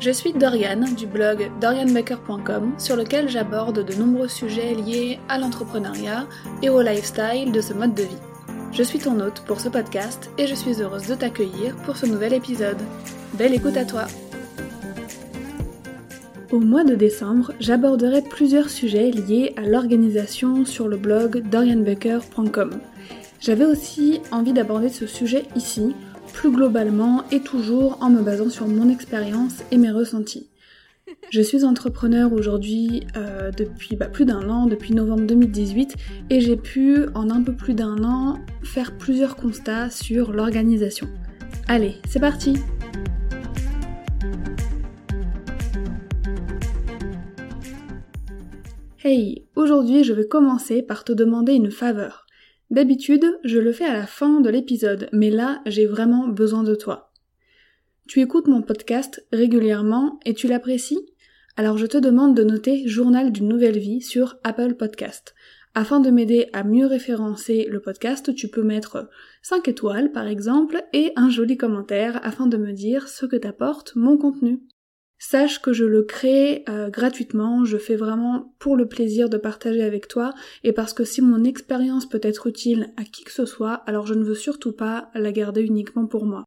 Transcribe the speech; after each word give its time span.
Je 0.00 0.10
suis 0.10 0.32
Doriane 0.32 0.94
du 0.94 1.06
blog 1.06 1.50
dorianbaker.com 1.60 2.72
sur 2.78 2.96
lequel 2.96 3.28
j'aborde 3.28 3.84
de 3.84 3.94
nombreux 3.94 4.28
sujets 4.28 4.74
liés 4.74 5.18
à 5.28 5.38
l'entrepreneuriat 5.38 6.26
et 6.62 6.68
au 6.68 6.82
lifestyle 6.82 7.52
de 7.52 7.60
ce 7.60 7.72
mode 7.72 7.94
de 7.94 8.02
vie. 8.02 8.16
Je 8.72 8.82
suis 8.82 8.98
ton 8.98 9.20
hôte 9.20 9.42
pour 9.46 9.60
ce 9.60 9.68
podcast 9.68 10.30
et 10.38 10.46
je 10.46 10.54
suis 10.54 10.80
heureuse 10.80 11.06
de 11.06 11.14
t'accueillir 11.14 11.76
pour 11.84 11.96
ce 11.96 12.06
nouvel 12.06 12.32
épisode. 12.32 12.78
Belle 13.34 13.54
écoute 13.54 13.76
à 13.76 13.84
toi 13.84 14.06
Au 16.50 16.58
mois 16.58 16.84
de 16.84 16.94
décembre, 16.94 17.52
j'aborderai 17.60 18.22
plusieurs 18.22 18.70
sujets 18.70 19.10
liés 19.10 19.52
à 19.56 19.62
l'organisation 19.62 20.64
sur 20.64 20.88
le 20.88 20.96
blog 20.96 21.42
dorianbaker.com. 21.48 22.80
J'avais 23.40 23.64
aussi 23.64 24.20
envie 24.30 24.52
d'aborder 24.52 24.88
ce 24.88 25.06
sujet 25.06 25.44
ici 25.56 25.94
plus 26.32 26.50
globalement 26.50 27.24
et 27.30 27.40
toujours 27.40 27.98
en 28.00 28.10
me 28.10 28.22
basant 28.22 28.50
sur 28.50 28.66
mon 28.66 28.88
expérience 28.88 29.62
et 29.70 29.76
mes 29.76 29.90
ressentis. 29.90 30.48
Je 31.30 31.40
suis 31.40 31.64
entrepreneur 31.64 32.32
aujourd'hui 32.32 33.06
euh, 33.16 33.50
depuis 33.50 33.96
bah, 33.96 34.06
plus 34.06 34.24
d'un 34.24 34.48
an, 34.48 34.66
depuis 34.66 34.94
novembre 34.94 35.26
2018, 35.26 35.94
et 36.30 36.40
j'ai 36.40 36.56
pu 36.56 37.06
en 37.14 37.30
un 37.30 37.42
peu 37.42 37.54
plus 37.54 37.74
d'un 37.74 38.04
an 38.04 38.38
faire 38.62 38.96
plusieurs 38.96 39.36
constats 39.36 39.90
sur 39.90 40.32
l'organisation. 40.32 41.08
Allez, 41.68 41.96
c'est 42.08 42.20
parti 42.20 42.54
Hey, 49.04 49.46
aujourd'hui 49.56 50.04
je 50.04 50.12
vais 50.12 50.28
commencer 50.28 50.82
par 50.82 51.02
te 51.02 51.12
demander 51.12 51.54
une 51.54 51.70
faveur. 51.70 52.21
D'habitude, 52.72 53.38
je 53.44 53.58
le 53.58 53.70
fais 53.70 53.84
à 53.84 53.92
la 53.92 54.06
fin 54.06 54.40
de 54.40 54.48
l'épisode, 54.48 55.10
mais 55.12 55.28
là, 55.28 55.60
j'ai 55.66 55.84
vraiment 55.84 56.26
besoin 56.26 56.62
de 56.62 56.74
toi. 56.74 57.12
Tu 58.08 58.22
écoutes 58.22 58.46
mon 58.46 58.62
podcast 58.62 59.26
régulièrement 59.30 60.18
et 60.24 60.32
tu 60.32 60.48
l'apprécies? 60.48 61.06
Alors 61.58 61.76
je 61.76 61.84
te 61.84 61.98
demande 61.98 62.34
de 62.34 62.42
noter 62.42 62.88
Journal 62.88 63.30
d'une 63.30 63.46
nouvelle 63.46 63.78
vie 63.78 64.00
sur 64.00 64.38
Apple 64.42 64.72
Podcast. 64.72 65.34
Afin 65.74 66.00
de 66.00 66.08
m'aider 66.08 66.48
à 66.54 66.64
mieux 66.64 66.86
référencer 66.86 67.66
le 67.68 67.80
podcast, 67.80 68.34
tu 68.34 68.48
peux 68.48 68.62
mettre 68.62 69.10
5 69.42 69.68
étoiles 69.68 70.10
par 70.10 70.26
exemple 70.26 70.82
et 70.94 71.12
un 71.14 71.28
joli 71.28 71.58
commentaire 71.58 72.20
afin 72.22 72.46
de 72.46 72.56
me 72.56 72.72
dire 72.72 73.06
ce 73.06 73.26
que 73.26 73.36
t'apporte 73.36 73.94
mon 73.96 74.16
contenu. 74.16 74.62
Sache 75.24 75.62
que 75.62 75.72
je 75.72 75.84
le 75.84 76.02
crée 76.02 76.64
euh, 76.68 76.90
gratuitement, 76.90 77.64
je 77.64 77.76
fais 77.76 77.94
vraiment 77.94 78.56
pour 78.58 78.74
le 78.74 78.88
plaisir 78.88 79.28
de 79.28 79.36
partager 79.36 79.84
avec 79.84 80.08
toi 80.08 80.34
et 80.64 80.72
parce 80.72 80.92
que 80.92 81.04
si 81.04 81.22
mon 81.22 81.44
expérience 81.44 82.08
peut 82.08 82.20
être 82.24 82.48
utile 82.48 82.92
à 82.96 83.04
qui 83.04 83.22
que 83.22 83.30
ce 83.30 83.46
soit, 83.46 83.74
alors 83.86 84.04
je 84.04 84.14
ne 84.14 84.24
veux 84.24 84.34
surtout 84.34 84.72
pas 84.72 85.10
la 85.14 85.30
garder 85.30 85.62
uniquement 85.62 86.06
pour 86.06 86.26
moi. 86.26 86.42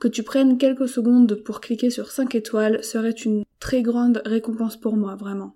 Que 0.00 0.08
tu 0.08 0.24
prennes 0.24 0.58
quelques 0.58 0.88
secondes 0.88 1.36
pour 1.36 1.60
cliquer 1.60 1.88
sur 1.88 2.10
5 2.10 2.34
étoiles 2.34 2.82
serait 2.82 3.12
une 3.12 3.44
très 3.60 3.82
grande 3.82 4.22
récompense 4.26 4.76
pour 4.76 4.96
moi, 4.96 5.14
vraiment. 5.14 5.54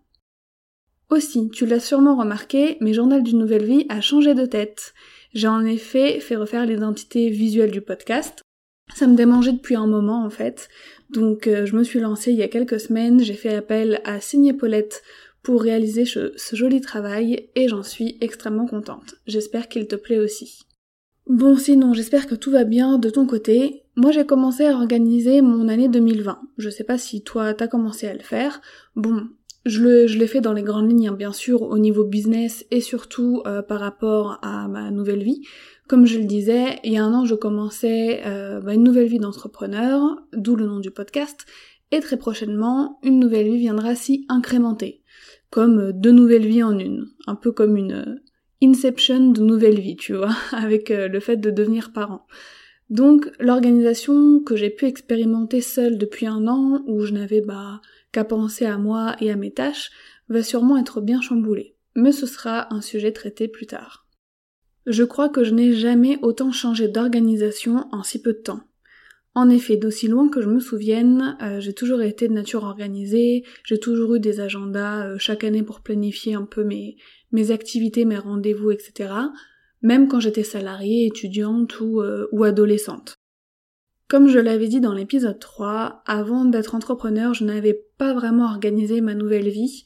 Aussi, 1.11 1.51
tu 1.51 1.67
l'as 1.67 1.81
sûrement 1.81 2.17
remarqué, 2.17 2.77
mes 2.81 2.95
journaux 2.95 3.21
d'une 3.21 3.41
nouvelle 3.41 3.65
vie 3.65 3.87
a 3.89 4.01
changé 4.01 4.35
de 4.35 4.47
tête. 4.47 4.95
J'ai 5.35 5.49
en 5.49 5.65
effet 5.65 6.21
fait 6.21 6.37
refaire 6.37 6.67
l'identité 6.67 7.31
visuelle 7.31 7.73
du 7.73 7.81
podcast. 7.81 8.45
Ça 8.95 9.07
me 9.07 9.17
démangeait 9.17 9.53
depuis 9.53 9.77
un 9.77 9.87
moment 9.87 10.25
en 10.25 10.31
fait, 10.31 10.69
donc 11.13 11.47
euh, 11.47 11.67
je 11.67 11.77
me 11.77 11.83
suis 11.83 12.01
lancée 12.01 12.31
il 12.31 12.39
y 12.39 12.43
a 12.43 12.49
quelques 12.49 12.81
semaines, 12.81 13.21
j'ai 13.21 13.35
fait 13.35 13.55
appel 13.55 14.01
à 14.05 14.21
Signé 14.21 14.53
Paulette 14.53 15.03
pour 15.43 15.63
réaliser 15.63 16.05
ce, 16.05 16.33
joli 16.53 16.81
travail 16.81 17.49
et 17.55 17.69
j'en 17.69 17.83
suis 17.83 18.19
extrêmement 18.21 18.67
contente. 18.67 19.15
J'espère 19.27 19.69
qu'il 19.69 19.87
te 19.87 19.97
plaît 19.97 20.19
aussi. 20.19 20.67
Bon 21.27 21.57
sinon, 21.57 21.95
j'espère 21.95 22.27
que 22.27 22.35
tout 22.35 22.51
va 22.51 22.65
bien 22.65 22.99
de 22.99 23.11
ton 23.11 23.27
côté. 23.27 23.83
Moi 23.97 24.13
j'ai 24.13 24.27
commencé 24.27 24.67
à 24.67 24.75
organiser 24.75 25.43
mon 25.43 25.69
année 25.69 25.89
2020. 25.89 26.41
Je 26.59 26.71
sais 26.71 26.85
pas 26.85 26.99
si 26.99 27.23
toi 27.23 27.55
t'as 27.55 27.69
commencé 27.69 28.07
à 28.07 28.15
le 28.15 28.21
faire. 28.21 28.61
Bon, 28.95 29.29
je, 29.67 29.83
le, 29.83 30.07
je 30.07 30.19
l'ai 30.19 30.27
fait 30.27 30.41
dans 30.41 30.53
les 30.53 30.63
grandes 30.63 30.91
lignes, 30.91 31.09
hein, 31.09 31.15
bien 31.17 31.33
sûr, 31.33 31.63
au 31.63 31.79
niveau 31.79 32.05
business 32.05 32.67
et 32.71 32.81
surtout 32.81 33.43
euh, 33.47 33.63
par 33.63 33.81
rapport 33.81 34.39
à 34.43 34.69
ma 34.69 34.91
nouvelle 34.91 35.23
vie. 35.23 35.43
Comme 35.89 36.07
je 36.07 36.19
le 36.19 36.25
disais, 36.25 36.79
il 36.85 36.93
y 36.93 36.99
a 36.99 37.05
un 37.05 37.13
an, 37.13 37.25
je 37.25 37.35
commençais 37.35 38.23
euh, 38.25 38.61
bah, 38.61 38.75
une 38.75 38.85
nouvelle 38.85 39.09
vie 39.09 39.19
d'entrepreneur, 39.19 40.21
d'où 40.33 40.55
le 40.55 40.67
nom 40.67 40.79
du 40.79 40.91
podcast, 40.91 41.47
et 41.91 42.01
très 42.01 42.17
prochainement, 42.17 43.01
une 43.03 43.19
nouvelle 43.19 43.49
vie 43.49 43.59
viendra 43.59 43.95
s'y 43.95 44.25
incrémenter, 44.29 45.03
comme 45.51 45.93
deux 45.93 46.13
nouvelles 46.13 46.47
vies 46.47 46.63
en 46.63 46.79
une, 46.79 47.07
un 47.27 47.35
peu 47.35 47.51
comme 47.51 47.77
une 47.77 47.93
euh, 47.93 48.23
inception 48.63 49.31
de 49.31 49.41
nouvelle 49.41 49.81
vie, 49.81 49.97
tu 49.97 50.15
vois, 50.15 50.31
avec 50.53 50.91
euh, 50.91 51.09
le 51.09 51.21
fait 51.21 51.37
de 51.37 51.51
devenir 51.51 51.93
parent. 51.93 52.27
Donc 52.91 53.31
l'organisation 53.39 54.41
que 54.41 54.57
j'ai 54.57 54.71
pu 54.71 54.87
expérimenter 54.87 55.61
seule 55.61 55.97
depuis 55.97 56.27
un 56.27 56.49
an, 56.49 56.83
où 56.87 57.05
je 57.07 57.13
n'avais 57.13 57.41
bah, 57.41 57.81
qu'à 58.11 58.25
penser 58.25 58.67
à 58.67 58.79
moi 58.79 59.15
et 59.21 59.31
à 59.31 59.37
mes 59.37 59.53
tâches, 59.53 59.91
va 60.29 60.43
sûrement 60.43 60.77
être 60.77 61.01
bien 61.01 61.21
chamboulée. 61.21 61.77
Mais 61.95 62.13
ce 62.13 62.27
sera 62.27 62.73
un 62.75 62.81
sujet 62.81 63.13
traité 63.13 63.47
plus 63.47 63.67
tard. 63.67 64.07
Je 64.87 65.05
crois 65.05 65.29
que 65.29 65.45
je 65.45 65.55
n'ai 65.55 65.73
jamais 65.73 66.19
autant 66.23 66.51
changé 66.51 66.89
d'organisation 66.89 67.87
en 67.93 68.03
si 68.03 68.21
peu 68.21 68.33
de 68.33 68.39
temps. 68.39 68.61
En 69.35 69.49
effet, 69.49 69.77
d'aussi 69.77 70.09
loin 70.09 70.29
que 70.29 70.41
je 70.41 70.49
me 70.49 70.59
souvienne, 70.59 71.37
euh, 71.41 71.61
j'ai 71.61 71.73
toujours 71.73 72.03
été 72.03 72.27
de 72.27 72.33
nature 72.33 72.65
organisée, 72.65 73.45
j'ai 73.65 73.79
toujours 73.79 74.17
eu 74.17 74.21
des 74.21 74.41
agendas 74.41 75.07
euh, 75.07 75.19
chaque 75.19 75.45
année 75.45 75.63
pour 75.63 75.81
planifier 75.83 76.35
un 76.35 76.45
peu 76.45 76.65
mes, 76.65 76.97
mes 77.31 77.53
activités, 77.53 78.05
mes 78.05 78.19
rendez-vous, 78.19 78.73
etc. 78.73 79.13
Même 79.83 80.09
quand 80.09 80.21
j'étais 80.21 80.43
salariée, 80.43 81.07
étudiante 81.07 81.81
ou, 81.81 82.01
euh, 82.01 82.29
ou 82.33 82.45
adolescente. 82.45 83.15
Comme 84.09 84.29
je 84.29 84.39
l'avais 84.39 84.69
dit 84.69 84.81
dans 84.81 84.93
l'épisode 84.93 85.39
3, 85.39 86.03
avant 86.05 86.45
d'être 86.45 86.75
entrepreneur, 86.75 87.33
je 87.33 87.45
n'avais 87.45 87.85
pas 87.97 88.13
vraiment 88.13 88.47
organisé 88.47 89.01
ma 89.01 89.15
nouvelle 89.15 89.49
vie, 89.49 89.85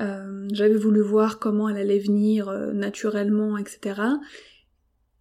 euh, 0.00 0.48
j'avais 0.52 0.74
voulu 0.74 1.00
voir 1.00 1.38
comment 1.38 1.68
elle 1.68 1.76
allait 1.76 1.98
venir 1.98 2.48
euh, 2.48 2.72
naturellement, 2.72 3.58
etc. 3.58 4.00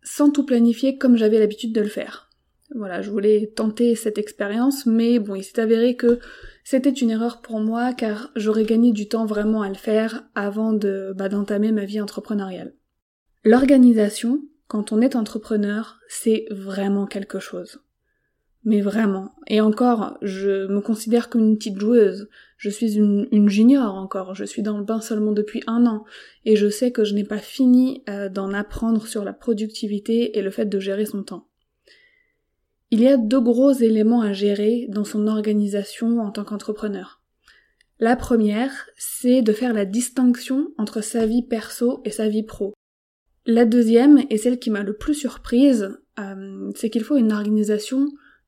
Sans 0.03 0.31
tout 0.31 0.45
planifier 0.45 0.97
comme 0.97 1.17
j'avais 1.17 1.39
l'habitude 1.39 1.73
de 1.73 1.81
le 1.81 1.87
faire. 1.87 2.29
Voilà, 2.75 3.01
je 3.01 3.09
voulais 3.09 3.51
tenter 3.55 3.95
cette 3.95 4.17
expérience, 4.17 4.85
mais 4.85 5.19
bon, 5.19 5.35
il 5.35 5.43
s'est 5.43 5.59
avéré 5.59 5.95
que 5.95 6.19
c'était 6.63 6.89
une 6.89 7.09
erreur 7.09 7.41
pour 7.41 7.59
moi 7.59 7.93
car 7.93 8.31
j'aurais 8.35 8.63
gagné 8.63 8.91
du 8.91 9.07
temps 9.07 9.25
vraiment 9.25 9.63
à 9.63 9.69
le 9.69 9.75
faire 9.75 10.23
avant 10.35 10.71
de 10.71 11.13
bah, 11.15 11.29
d'entamer 11.29 11.71
ma 11.71 11.85
vie 11.85 11.99
entrepreneuriale. 11.99 12.73
L'organisation, 13.45 14.41
quand 14.67 14.91
on 14.91 15.01
est 15.01 15.15
entrepreneur, 15.15 15.99
c'est 16.07 16.45
vraiment 16.51 17.05
quelque 17.05 17.39
chose. 17.39 17.79
Mais 18.65 18.81
vraiment. 18.81 19.31
Et 19.47 19.61
encore, 19.61 20.17
je 20.21 20.67
me 20.67 20.81
considère 20.81 21.29
comme 21.29 21.47
une 21.47 21.57
petite 21.57 21.79
joueuse. 21.79 22.27
Je 22.57 22.69
suis 22.69 22.97
une, 22.97 23.47
junior 23.47 23.95
encore. 23.95 24.35
Je 24.35 24.43
suis 24.43 24.61
dans 24.61 24.77
le 24.77 24.83
bain 24.83 24.99
seulement 24.99 25.31
depuis 25.31 25.63
un 25.67 25.85
an. 25.85 26.03
Et 26.43 26.57
je 26.57 26.69
sais 26.69 26.91
que 26.91 27.05
je 27.05 27.13
n'ai 27.13 27.23
pas 27.23 27.37
fini 27.37 28.03
euh, 28.09 28.27
d'en 28.27 28.53
apprendre 28.53 29.07
sur 29.07 29.23
la 29.23 29.31
productivité 29.31 30.37
et 30.37 30.41
le 30.41 30.51
fait 30.51 30.65
de 30.65 30.79
gérer 30.79 31.05
son 31.05 31.23
temps. 31.23 31.47
Il 32.91 32.99
y 32.99 33.07
a 33.07 33.15
deux 33.15 33.39
gros 33.39 33.71
éléments 33.71 34.21
à 34.21 34.33
gérer 34.33 34.87
dans 34.89 35.05
son 35.05 35.27
organisation 35.27 36.19
en 36.19 36.31
tant 36.31 36.43
qu'entrepreneur. 36.43 37.21
La 37.99 38.15
première, 38.15 38.89
c'est 38.97 39.41
de 39.41 39.53
faire 39.53 39.73
la 39.73 39.85
distinction 39.85 40.69
entre 40.77 41.01
sa 41.01 41.25
vie 41.25 41.43
perso 41.43 42.01
et 42.03 42.11
sa 42.11 42.27
vie 42.27 42.43
pro. 42.43 42.73
La 43.51 43.65
deuxième, 43.65 44.19
et 44.29 44.37
celle 44.37 44.59
qui 44.59 44.69
m'a 44.69 44.83
le 44.83 44.93
plus 44.93 45.15
surprise, 45.15 45.97
euh, 46.19 46.71
c'est 46.75 46.91
qu'il 46.91 47.03
faut 47.03 47.17
une 47.17 47.31
organisation 47.31 48.05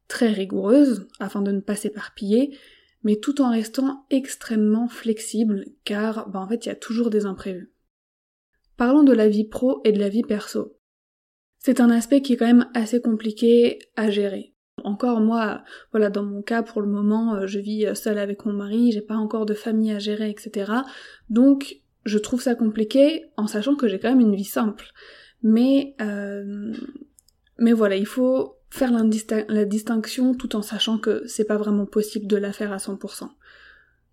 très 0.07 0.31
rigoureuse 0.31 1.07
afin 1.19 1.41
de 1.41 1.51
ne 1.51 1.59
pas 1.59 1.75
s'éparpiller, 1.75 2.55
mais 3.01 3.15
tout 3.15 3.41
en 3.41 3.49
restant 3.49 4.05
extrêmement 4.11 4.87
flexible, 4.87 5.65
car 5.85 6.29
bah, 6.29 6.39
en 6.39 6.47
fait 6.47 6.67
il 6.67 6.69
y 6.69 6.71
a 6.71 6.75
toujours 6.75 7.09
des 7.09 7.25
imprévus. 7.25 7.73
Parlons 8.77 9.01
de 9.01 9.11
la 9.11 9.27
vie 9.27 9.47
pro 9.47 9.81
et 9.85 9.91
de 9.91 9.97
la 9.97 10.07
vie 10.07 10.21
perso. 10.21 10.77
C'est 11.57 11.79
un 11.79 11.89
aspect 11.89 12.21
qui 12.21 12.33
est 12.33 12.37
quand 12.37 12.45
même 12.45 12.69
assez 12.75 13.01
compliqué 13.01 13.79
à 13.95 14.11
gérer. 14.11 14.53
Encore 14.83 15.19
moi, 15.19 15.63
voilà, 15.89 16.11
dans 16.11 16.23
mon 16.23 16.43
cas, 16.43 16.61
pour 16.61 16.79
le 16.79 16.87
moment, 16.87 17.33
euh, 17.37 17.47
je 17.47 17.57
vis 17.57 17.87
seule 17.95 18.19
avec 18.19 18.45
mon 18.45 18.53
mari, 18.53 18.91
j'ai 18.91 19.01
pas 19.01 19.15
encore 19.15 19.47
de 19.47 19.55
famille 19.55 19.93
à 19.93 19.97
gérer, 19.97 20.29
etc. 20.29 20.71
Donc, 21.31 21.81
je 22.05 22.17
trouve 22.17 22.41
ça 22.41 22.55
compliqué 22.55 23.25
en 23.37 23.47
sachant 23.47 23.75
que 23.75 23.87
j'ai 23.87 23.99
quand 23.99 24.09
même 24.09 24.19
une 24.19 24.35
vie 24.35 24.43
simple. 24.43 24.87
Mais, 25.43 25.95
euh, 26.01 26.73
mais 27.57 27.73
voilà, 27.73 27.95
il 27.95 28.05
faut 28.05 28.55
faire 28.69 28.91
la, 28.91 29.65
distinction 29.65 30.33
tout 30.33 30.55
en 30.55 30.61
sachant 30.61 30.97
que 30.97 31.23
c'est 31.27 31.45
pas 31.45 31.57
vraiment 31.57 31.85
possible 31.85 32.27
de 32.27 32.37
la 32.37 32.53
faire 32.53 32.71
à 32.71 32.77
100%. 32.77 33.27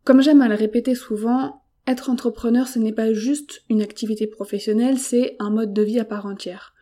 Comme 0.04 0.20
j'aime 0.20 0.42
à 0.42 0.48
le 0.48 0.54
répéter 0.54 0.94
souvent, 0.94 1.62
être 1.86 2.10
entrepreneur 2.10 2.66
ce 2.66 2.78
n'est 2.78 2.92
pas 2.92 3.12
juste 3.12 3.62
une 3.70 3.82
activité 3.82 4.26
professionnelle, 4.26 4.98
c'est 4.98 5.36
un 5.38 5.50
mode 5.50 5.72
de 5.72 5.82
vie 5.82 6.00
à 6.00 6.04
part 6.04 6.26
entière. 6.26 6.74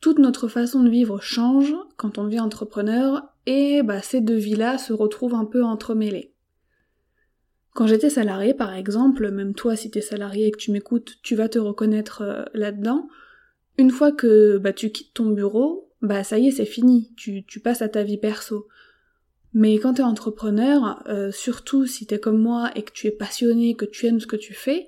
Toute 0.00 0.18
notre 0.18 0.48
façon 0.48 0.82
de 0.82 0.90
vivre 0.90 1.20
change 1.22 1.74
quand 1.96 2.18
on 2.18 2.24
devient 2.24 2.40
entrepreneur 2.40 3.22
et 3.46 3.82
bah, 3.82 4.02
ces 4.02 4.20
deux 4.20 4.36
vies-là 4.36 4.76
se 4.76 4.92
retrouvent 4.92 5.34
un 5.34 5.46
peu 5.46 5.64
entremêlées. 5.64 6.33
Quand 7.74 7.88
j'étais 7.88 8.08
salarié 8.08 8.54
par 8.54 8.72
exemple, 8.72 9.30
même 9.32 9.52
toi 9.52 9.74
si 9.74 9.90
t'es 9.90 10.00
salarié 10.00 10.46
et 10.46 10.50
que 10.52 10.58
tu 10.58 10.70
m'écoutes, 10.70 11.18
tu 11.22 11.34
vas 11.34 11.48
te 11.48 11.58
reconnaître 11.58 12.22
euh, 12.22 12.44
là-dedans, 12.54 13.08
une 13.78 13.90
fois 13.90 14.12
que 14.12 14.58
bah, 14.58 14.72
tu 14.72 14.90
quittes 14.90 15.12
ton 15.12 15.30
bureau, 15.30 15.90
bah 16.00 16.22
ça 16.22 16.38
y 16.38 16.46
est, 16.46 16.52
c'est 16.52 16.64
fini, 16.64 17.12
tu, 17.16 17.44
tu, 17.44 17.58
passes 17.58 17.82
à 17.82 17.88
ta 17.88 18.04
vie 18.04 18.16
perso. 18.16 18.68
Mais 19.54 19.78
quand 19.78 19.94
t'es 19.94 20.02
entrepreneur, 20.02 21.02
euh, 21.08 21.32
surtout 21.32 21.84
si 21.84 22.06
t'es 22.06 22.20
comme 22.20 22.38
moi 22.38 22.70
et 22.76 22.82
que 22.82 22.92
tu 22.92 23.08
es 23.08 23.10
passionné, 23.10 23.74
que 23.74 23.84
tu 23.84 24.06
aimes 24.06 24.20
ce 24.20 24.26
que 24.28 24.36
tu 24.36 24.54
fais, 24.54 24.86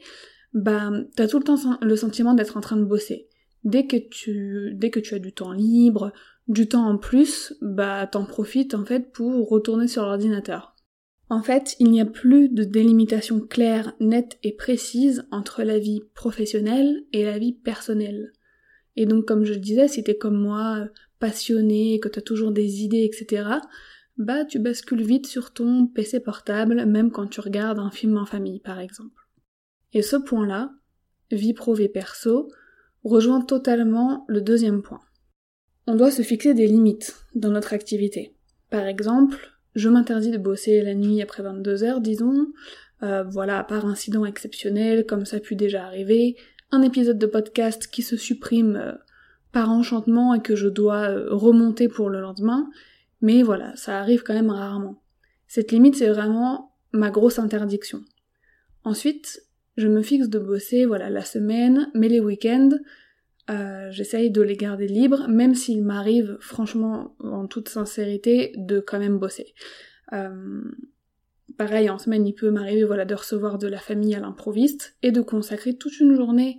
bah 0.55 0.93
t'as 1.17 1.27
tout 1.27 1.39
le 1.39 1.45
temps 1.45 1.79
le 1.83 1.97
sentiment 1.97 2.35
d'être 2.35 2.57
en 2.57 2.61
train 2.61 2.77
de 2.77 2.85
bosser. 2.85 3.29
Dès 3.65 3.87
que 3.87 3.97
tu, 3.97 4.75
dès 4.75 4.91
que 4.91 5.01
tu 5.01 5.15
as 5.15 5.19
du 5.19 5.33
temps 5.33 5.53
libre, 5.53 6.13
du 6.47 6.69
temps 6.69 6.87
en 6.87 6.99
plus, 6.99 7.55
bah 7.61 8.07
t'en 8.07 8.25
profites 8.25 8.75
en 8.75 8.85
fait 8.85 9.11
pour 9.11 9.49
retourner 9.49 9.89
sur 9.89 10.05
l'ordinateur. 10.05 10.76
En 11.29 11.43
fait, 11.43 11.75
il 11.81 11.91
n'y 11.91 12.01
a 12.01 12.07
plus 12.07 12.49
de 12.49 12.63
délimitation 12.63 13.41
claire, 13.41 13.95
nette 13.99 14.39
et 14.45 14.53
précise 14.53 15.27
entre 15.33 15.65
la 15.65 15.79
vie 15.79 16.03
professionnelle 16.15 17.05
et 17.13 17.25
la 17.25 17.39
vie 17.39 17.53
personnelle. 17.53 18.33
Et 18.95 19.07
donc, 19.07 19.27
comme 19.27 19.45
je 19.45 19.53
le 19.53 19.59
disais, 19.59 19.89
si 19.89 20.05
t'es 20.05 20.17
comme 20.17 20.41
moi, 20.41 20.89
passionné, 21.19 21.99
que 21.99 22.09
t'as 22.09 22.21
toujours 22.21 22.53
des 22.53 22.83
idées, 22.83 23.05
etc., 23.05 23.49
bah 24.17 24.45
tu 24.45 24.59
bascules 24.59 25.03
vite 25.03 25.27
sur 25.27 25.53
ton 25.53 25.87
PC 25.87 26.21
portable, 26.21 26.87
même 26.87 27.11
quand 27.11 27.27
tu 27.27 27.41
regardes 27.41 27.79
un 27.79 27.91
film 27.91 28.17
en 28.17 28.25
famille, 28.25 28.61
par 28.61 28.79
exemple. 28.79 29.29
Et 29.93 30.03
ce 30.03 30.17
point-là, 30.17 30.71
vie 31.31 31.53
pro, 31.53 31.75
vie 31.75 31.89
perso, 31.89 32.49
rejoint 33.05 33.41
totalement 33.43 34.25
le 34.29 34.41
deuxième 34.41 34.83
point. 34.83 35.01
On 35.87 35.97
doit 35.97 36.11
se 36.11 36.23
fixer 36.23 36.55
des 36.55 36.67
limites 36.67 37.17
dans 37.35 37.51
notre 37.51 37.75
activité. 37.75 38.35
Par 38.71 38.87
exemple, 38.87 39.56
je 39.77 39.89
m'interdis 39.89 40.31
de 40.31 40.39
bosser 40.39 40.83
la 40.83 40.95
nuit 40.95 41.23
après 41.23 41.43
22 41.43 41.85
heures, 41.85 42.01
disons, 42.01 42.49
euh, 43.03 43.23
voilà, 43.23 43.63
par 43.63 43.85
incident 43.87 44.25
exceptionnel, 44.25 45.05
comme 45.07 45.27
ça 45.27 45.37
a 45.37 45.55
déjà 45.55 45.85
arriver, 45.85 46.37
un 46.73 46.83
épisode 46.83 47.19
de 47.19 47.27
podcast 47.27 47.87
qui 47.87 48.03
se 48.03 48.17
supprime 48.17 48.77
euh, 48.77 48.93
par 49.53 49.71
enchantement 49.71 50.35
et 50.35 50.41
que 50.41 50.57
je 50.57 50.69
dois 50.69 51.11
euh, 51.11 51.29
remonter 51.31 51.89
pour 51.89 52.09
le 52.09 52.21
lendemain, 52.21 52.71
mais 53.21 53.43
voilà, 53.43 53.77
ça 53.77 54.01
arrive 54.01 54.23
quand 54.23 54.35
même 54.35 54.51
rarement. 54.51 55.03
Cette 55.47 55.73
limite, 55.73 55.97
c'est 55.97 56.09
vraiment 56.09 56.73
ma 56.93 57.11
grosse 57.11 57.39
interdiction. 57.39 58.01
Ensuite, 58.83 59.43
je 59.77 59.89
me 59.89 60.01
fixe 60.01 60.29
de 60.29 60.39
bosser, 60.39 60.87
voilà, 60.87 61.11
la 61.11 61.25
semaine, 61.25 61.91
mais 61.93 62.09
les 62.09 62.21
week-ends, 62.21 62.71
euh, 63.49 63.91
j'essaye 63.93 64.31
de 64.31 64.43
les 64.43 64.57
garder 64.57 64.89
libres, 64.89 65.29
même 65.29 65.55
s'il 65.55 65.85
m'arrive, 65.85 66.37
franchement, 66.41 67.15
en 67.21 67.47
toute 67.47 67.69
sincérité, 67.69 68.53
de 68.57 68.81
quand 68.81 68.99
même 68.99 69.19
bosser. 69.19 69.55
Euh, 70.13 70.63
pareil, 71.57 71.89
en 71.89 71.99
semaine, 71.99 72.27
il 72.27 72.35
peut 72.35 72.51
m'arriver 72.51 72.85
voilà, 72.85 73.05
de 73.05 73.15
recevoir 73.15 73.59
de 73.59 73.69
la 73.69 73.79
famille 73.79 74.15
à 74.15 74.21
l'improviste 74.21 74.97
et 75.03 75.13
de 75.13 75.21
consacrer 75.21 75.77
toute 75.77 76.01
une 76.01 76.17
journée 76.17 76.59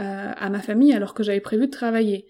euh, 0.00 0.32
à 0.36 0.50
ma 0.50 0.60
famille 0.60 0.92
alors 0.92 1.14
que 1.14 1.22
j'avais 1.22 1.40
prévu 1.40 1.66
de 1.66 1.72
travailler. 1.72 2.26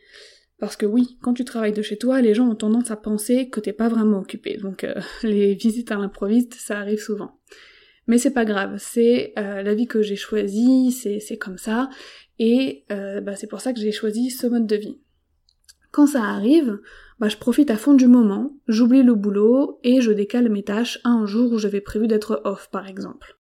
Parce 0.61 0.77
que 0.77 0.87
oui, 0.87 1.19
quand 1.21 1.35
tu 1.35 1.45
travailles 1.45 1.73
de 1.73 1.83
chez 1.83 1.99
toi, 1.99 2.21
les 2.21 2.35
gens 2.35 2.49
ont 2.49 2.56
tendance 2.56 2.91
à 2.91 2.97
penser 2.97 3.49
que 3.49 3.61
t'es 3.61 3.73
pas 3.73 3.89
vraiment 3.89 4.21
occupé. 4.21 4.56
Donc 4.59 4.87
les 5.25 5.55
visites 5.55 5.91
à 5.91 5.97
l'improviste, 5.97 6.55
ça 6.55 6.79
arrive 6.79 7.00
souvent. 7.00 7.41
Mais 8.06 8.17
c'est 8.17 8.33
pas 8.33 8.47
grave, 8.47 8.77
c'est 8.79 9.35
la 9.37 9.75
vie 9.75 9.87
que 9.87 10.00
j'ai 10.00 10.17
choisie, 10.17 10.93
c'est 10.93 11.37
comme 11.37 11.59
ça, 11.59 11.91
et 12.38 12.85
bah, 12.88 13.37
c'est 13.37 13.46
pour 13.46 13.61
ça 13.61 13.73
que 13.73 13.81
j'ai 13.81 13.93
choisi 13.93 14.31
ce 14.31 14.46
mode 14.46 14.67
de 14.67 14.76
vie. 14.76 14.99
Quand 15.90 16.06
ça 16.06 16.23
arrive, 16.23 16.79
bah, 17.19 17.29
je 17.29 17.37
profite 17.37 17.70
à 17.70 17.76
fond 17.76 17.94
du 17.94 18.06
moment, 18.06 18.56
j'oublie 18.69 19.02
le 19.02 19.14
boulot 19.14 19.81
et 19.82 20.00
je 20.00 20.12
décale 20.12 20.49
mes 20.49 20.62
tâches 20.62 21.00
à 21.05 21.11
un 21.11 21.26
jour 21.26 21.52
où 21.52 21.58
j'avais 21.58 21.81
prévu 21.81 22.06
d'être 22.06 22.40
off 22.44 22.69
par 22.70 22.87
exemple. 22.87 23.38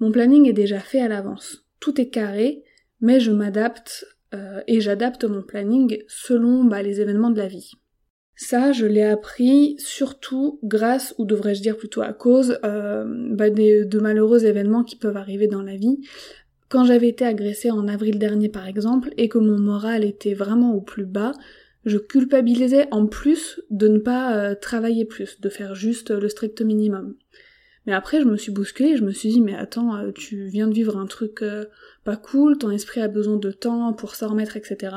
Mon 0.00 0.10
planning 0.10 0.48
est 0.48 0.52
déjà 0.52 0.80
fait 0.80 1.00
à 1.00 1.08
l'avance, 1.08 1.66
tout 1.80 2.00
est 2.00 2.08
carré, 2.08 2.64
mais 3.00 3.20
je 3.20 3.30
m'adapte 3.30 4.06
euh, 4.34 4.60
et 4.66 4.80
j'adapte 4.80 5.24
mon 5.24 5.42
planning 5.42 6.02
selon 6.08 6.64
bah, 6.64 6.82
les 6.82 7.00
événements 7.00 7.30
de 7.30 7.38
la 7.38 7.46
vie. 7.46 7.72
Ça, 8.34 8.72
je 8.72 8.84
l'ai 8.84 9.02
appris 9.02 9.76
surtout 9.78 10.60
grâce, 10.62 11.14
ou 11.16 11.24
devrais-je 11.24 11.62
dire 11.62 11.76
plutôt 11.76 12.02
à 12.02 12.12
cause, 12.12 12.58
euh, 12.64 13.04
de 13.04 13.98
malheureux 13.98 14.44
événements 14.44 14.84
qui 14.84 14.96
peuvent 14.96 15.16
arriver 15.16 15.46
dans 15.46 15.62
la 15.62 15.76
vie. 15.76 16.00
Quand 16.68 16.84
j'avais 16.84 17.08
été 17.08 17.24
agressée 17.24 17.70
en 17.70 17.86
avril 17.86 18.18
dernier 18.18 18.48
par 18.48 18.66
exemple, 18.66 19.10
et 19.16 19.28
que 19.28 19.38
mon 19.38 19.58
moral 19.58 20.04
était 20.04 20.34
vraiment 20.34 20.74
au 20.74 20.80
plus 20.80 21.06
bas, 21.06 21.32
je 21.84 21.98
culpabilisais 21.98 22.88
en 22.90 23.06
plus 23.06 23.60
de 23.70 23.86
ne 23.86 23.98
pas 23.98 24.36
euh, 24.36 24.54
travailler 24.56 25.04
plus, 25.04 25.40
de 25.40 25.48
faire 25.48 25.76
juste 25.76 26.10
le 26.10 26.28
strict 26.28 26.60
minimum. 26.60 27.14
Mais 27.86 27.92
après, 27.92 28.20
je 28.20 28.26
me 28.26 28.36
suis 28.36 28.50
bousculée, 28.50 28.96
je 28.96 29.04
me 29.04 29.12
suis 29.12 29.28
dit, 29.28 29.40
mais 29.40 29.54
attends, 29.54 29.94
euh, 29.94 30.10
tu 30.10 30.48
viens 30.48 30.66
de 30.66 30.74
vivre 30.74 30.96
un 30.96 31.06
truc 31.06 31.42
euh, 31.42 31.66
pas 32.02 32.16
cool, 32.16 32.58
ton 32.58 32.72
esprit 32.72 33.00
a 33.00 33.06
besoin 33.06 33.36
de 33.36 33.52
temps 33.52 33.92
pour 33.92 34.16
s'en 34.16 34.28
remettre, 34.30 34.56
etc. 34.56 34.96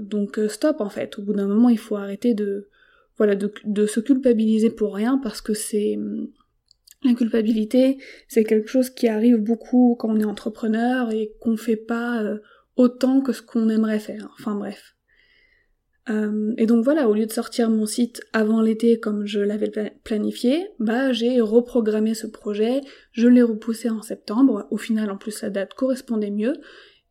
donc 0.00 0.40
stop 0.48 0.80
en 0.80 0.88
fait. 0.88 1.18
Au 1.18 1.22
bout 1.22 1.34
d'un 1.34 1.46
moment, 1.46 1.68
il 1.68 1.78
faut 1.78 1.96
arrêter 1.96 2.34
de, 2.34 2.68
voilà, 3.18 3.34
de, 3.36 3.86
se 3.86 4.00
culpabiliser 4.00 4.70
pour 4.70 4.94
rien 4.94 5.18
parce 5.18 5.40
que 5.40 5.52
c'est 5.52 5.98
la 7.02 7.14
culpabilité, 7.14 7.98
c'est 8.26 8.44
quelque 8.44 8.68
chose 8.68 8.90
qui 8.90 9.08
arrive 9.08 9.36
beaucoup 9.36 9.96
quand 9.98 10.10
on 10.10 10.20
est 10.20 10.24
entrepreneur 10.24 11.12
et 11.12 11.32
qu'on 11.40 11.56
fait 11.56 11.76
pas 11.76 12.24
autant 12.76 13.20
que 13.20 13.32
ce 13.32 13.42
qu'on 13.42 13.68
aimerait 13.68 14.00
faire. 14.00 14.28
Enfin 14.38 14.54
bref. 14.54 14.96
Euh, 16.10 16.54
et 16.56 16.66
donc 16.66 16.84
voilà, 16.84 17.08
au 17.08 17.14
lieu 17.14 17.26
de 17.26 17.32
sortir 17.32 17.68
mon 17.68 17.84
site 17.84 18.22
avant 18.32 18.62
l'été 18.62 18.98
comme 18.98 19.26
je 19.26 19.40
l'avais 19.40 19.70
planifié, 20.04 20.68
bah 20.78 21.12
j'ai 21.12 21.40
reprogrammé 21.40 22.14
ce 22.14 22.26
projet, 22.26 22.80
je 23.12 23.28
l'ai 23.28 23.42
repoussé 23.42 23.90
en 23.90 24.00
septembre, 24.00 24.66
au 24.70 24.78
final 24.78 25.10
en 25.10 25.18
plus 25.18 25.42
la 25.42 25.50
date 25.50 25.74
correspondait 25.74 26.30
mieux, 26.30 26.54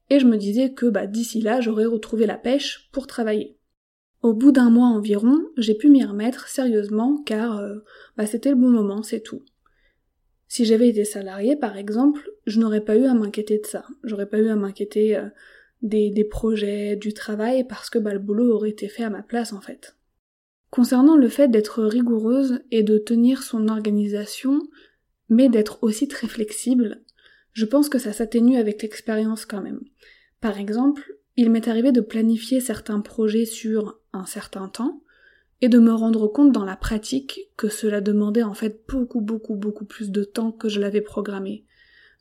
et 0.10 0.20
je 0.20 0.26
me 0.26 0.38
disais 0.38 0.74
que 0.74 0.88
bah 0.88 1.06
d'ici 1.06 1.42
là 1.42 1.62
j'aurais 1.62 1.86
retrouvé 1.86 2.26
la 2.26 2.38
pêche 2.38 2.90
pour 2.92 3.06
travailler. 3.06 3.58
Au 4.24 4.34
bout 4.34 4.52
d'un 4.52 4.72
mois 4.72 4.88
environ, 4.88 5.38
j'ai 5.58 5.76
pu 5.76 5.90
m'y 5.90 6.04
remettre 6.04 6.48
sérieusement 6.48 7.22
car 7.24 7.60
euh, 7.60 7.76
bah, 8.18 8.26
c'était 8.26 8.50
le 8.50 8.56
bon 8.56 8.70
moment, 8.70 9.04
c'est 9.04 9.22
tout. 9.22 9.44
Si 10.48 10.66
j'avais 10.66 10.90
été 10.90 11.06
salarié 11.06 11.56
par 11.56 11.78
exemple, 11.78 12.30
je 12.46 12.60
n'aurais 12.60 12.84
pas 12.84 12.96
eu 12.96 13.06
à 13.06 13.14
m'inquiéter 13.14 13.60
de 13.60 13.66
ça, 13.66 13.86
j'aurais 14.04 14.30
pas 14.30 14.40
eu 14.40 14.50
à 14.50 14.56
m'inquiéter 14.56 15.18
euh, 15.18 15.28
des, 15.82 16.10
des 16.10 16.24
projets, 16.24 16.96
du 16.96 17.14
travail, 17.14 17.66
parce 17.68 17.90
que 17.90 18.00
bah, 18.00 18.14
le 18.14 18.20
boulot 18.20 18.54
aurait 18.54 18.70
été 18.70 18.88
fait 18.88 19.04
à 19.04 19.10
ma 19.10 19.24
place 19.24 19.54
en 19.54 19.62
fait. 19.62 19.96
Concernant 20.70 21.16
le 21.16 21.30
fait 21.30 21.48
d'être 21.48 21.84
rigoureuse 21.84 22.62
et 22.72 22.84
de 22.84 22.98
tenir 22.98 23.44
son 23.44 23.68
organisation, 23.68 24.62
mais 25.30 25.50
d'être 25.50 25.80
aussi 25.82 26.08
très 26.08 26.28
flexible, 26.28 27.04
je 27.54 27.66
pense 27.66 27.90
que 27.90 28.00
ça 28.00 28.14
s'atténue 28.14 28.58
avec 28.58 28.82
l'expérience 28.82 29.46
quand 29.46 29.62
même. 29.62 29.82
Par 30.42 30.60
exemple, 30.60 31.18
il 31.36 31.50
m'est 31.50 31.68
arrivé 31.68 31.92
de 31.92 32.02
planifier 32.02 32.60
certains 32.60 33.00
projets 33.00 33.46
sur 33.46 34.00
un 34.14 34.26
certain 34.26 34.68
temps, 34.68 35.02
et 35.62 35.70
de 35.70 35.80
me 35.80 35.92
rendre 35.92 36.28
compte 36.28 36.52
dans 36.52 36.66
la 36.66 36.76
pratique 36.76 37.52
que 37.58 37.70
cela 37.70 38.02
demandait 38.02 38.44
en 38.44 38.54
fait 38.54 38.84
beaucoup 38.88 39.22
beaucoup 39.22 39.56
beaucoup 39.56 39.86
plus 39.86 40.12
de 40.12 40.24
temps 40.24 40.52
que 40.52 40.70
je 40.70 40.80
l'avais 40.80 41.02
programmé. 41.02 41.66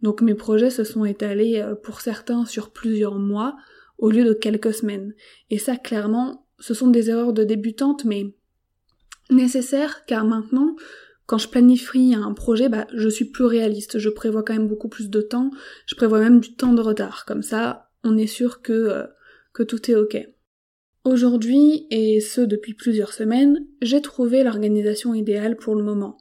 Donc 0.03 0.23
mes 0.23 0.35
projets 0.35 0.71
se 0.71 0.85
sont 0.85 1.05
étalés 1.05 1.61
euh, 1.61 1.75
pour 1.75 2.01
certains 2.01 2.45
sur 2.45 2.71
plusieurs 2.71 3.19
mois 3.19 3.57
au 3.99 4.11
lieu 4.11 4.25
de 4.25 4.35
quelques 4.35 4.75
semaines. 4.75 5.15
Et 5.51 5.59
ça, 5.59 5.77
clairement, 5.77 6.47
ce 6.59 6.75
sont 6.75 6.89
des 6.89 7.11
erreurs 7.11 7.33
de 7.33 7.45
débutante, 7.45 8.05
mais 8.05 8.35
nécessaires, 9.31 10.05
car 10.07 10.25
maintenant, 10.25 10.77
quand 11.27 11.39
je 11.39 11.49
planifie 11.49 12.15
un 12.15 12.33
projet, 12.35 12.69
bah, 12.69 12.87
je 12.95 13.09
suis 13.09 13.25
plus 13.25 13.45
réaliste. 13.45 13.99
Je 13.99 14.09
prévois 14.09 14.43
quand 14.43 14.53
même 14.53 14.69
beaucoup 14.69 14.89
plus 14.89 15.11
de 15.11 15.21
temps. 15.21 15.51
Je 15.87 15.95
prévois 15.95 16.21
même 16.21 16.41
du 16.41 16.55
temps 16.55 16.73
de 16.73 16.83
retard. 16.83 17.25
Comme 17.25 17.43
ça, 17.43 17.91
on 18.05 18.17
est 18.17 18.27
sûr 18.27 18.63
que, 18.63 18.73
euh, 18.73 19.07
que 19.53 19.63
tout 19.63 19.91
est 19.91 19.97
ok. 19.97 20.29
Aujourd'hui, 21.07 21.87
et 21.93 22.19
ce 22.19 22.41
depuis 22.41 22.75
plusieurs 22.75 23.13
semaines, 23.13 23.65
j'ai 23.81 24.03
trouvé 24.03 24.43
l'organisation 24.43 25.15
idéale 25.15 25.55
pour 25.55 25.77
le 25.77 25.85
moment. 25.85 26.19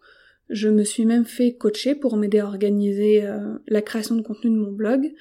Je 0.52 0.70
me 0.70 0.84
suis 0.84 1.06
même 1.06 1.26
fait 1.26 1.56
coacher 1.56 1.96
pour 1.96 2.18
m'aider 2.18 2.38
à 2.38 2.46
organiser 2.46 3.26
euh, 3.26 3.58
la 3.68 3.82
création 3.82 4.14
de 4.14 4.22
contenu 4.22 4.52
de 4.52 4.62
mon 4.62 4.72
blog. 4.72 5.12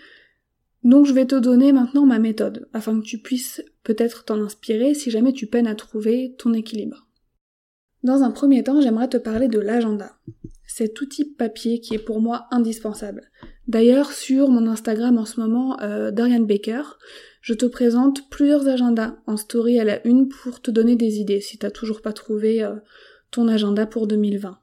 Donc 0.83 1.07
je 1.07 1.15
vais 1.15 1.25
te 1.25 1.37
donner 1.37 1.73
maintenant 1.73 2.05
ma 2.05 2.19
méthode, 2.19 2.69
afin 2.75 3.01
que 3.01 3.07
tu 3.07 3.17
puisses 3.17 3.65
peut-être 3.85 4.27
t'en 4.27 4.39
inspirer 4.43 4.93
si 4.93 5.11
jamais 5.11 5.33
tu 5.33 5.47
peines 5.47 5.67
à 5.67 5.75
trouver 5.75 6.35
ton 6.37 6.53
équilibre. 6.53 7.09
Dans 8.03 8.23
un 8.23 8.33
premier 8.33 8.63
temps, 8.63 8.83
j'aimerais 8.83 9.09
te 9.09 9.17
parler 9.17 9.49
de 9.49 9.61
l'agenda. 9.61 10.19
Cet 10.67 11.01
outil 11.01 11.25
papier 11.25 11.81
qui 11.81 11.95
est 11.95 12.05
pour 12.05 12.21
moi 12.21 12.49
indispensable. 12.51 13.31
D'ailleurs, 13.67 14.13
sur 14.13 14.51
mon 14.51 14.67
Instagram 14.67 15.17
en 15.17 15.25
ce 15.25 15.41
moment, 15.41 15.81
euh, 15.81 16.11
Dorian 16.11 16.41
Baker, 16.41 16.83
je 17.45 17.53
te 17.53 17.67
présente 17.67 18.31
plusieurs 18.31 18.69
agendas 18.69 19.17
en 19.27 19.37
story 19.37 19.79
à 19.79 19.85
la 19.85 20.07
une 20.07 20.29
pour 20.29 20.63
te 20.63 20.71
donner 20.71 20.97
des 20.97 21.19
idées 21.19 21.43
si 21.43 21.59
t'as 21.59 21.71
toujours 21.71 22.01
pas 22.01 22.15
trouvé 22.15 22.65
euh, 22.65 22.77
ton 23.31 23.49
agenda 23.49 23.85
pour 23.85 24.07
2020. 24.07 24.59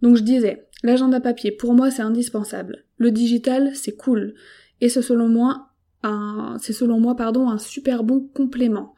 Donc 0.00 0.16
je 0.16 0.22
disais, 0.22 0.66
l'agenda 0.82 1.20
papier, 1.20 1.52
pour 1.52 1.74
moi 1.74 1.90
c'est 1.90 2.00
indispensable. 2.00 2.86
Le 2.96 3.10
digital, 3.10 3.76
c'est 3.76 3.94
cool. 3.94 4.32
Et 4.80 4.88
c'est 4.88 5.02
selon 5.02 5.28
moi 5.28 5.68
selon 6.02 6.98
moi, 6.98 7.14
pardon, 7.14 7.50
un 7.50 7.58
super 7.58 8.04
bon 8.04 8.20
complément. 8.20 8.94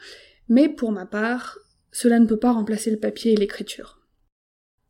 Mais 0.48 0.68
pour 0.68 0.92
ma 0.92 1.04
part, 1.04 1.58
cela 1.90 2.20
ne 2.20 2.26
peut 2.26 2.38
pas 2.38 2.52
remplacer 2.52 2.92
le 2.92 2.98
papier 2.98 3.32
et 3.32 3.36
l'écriture. 3.36 4.05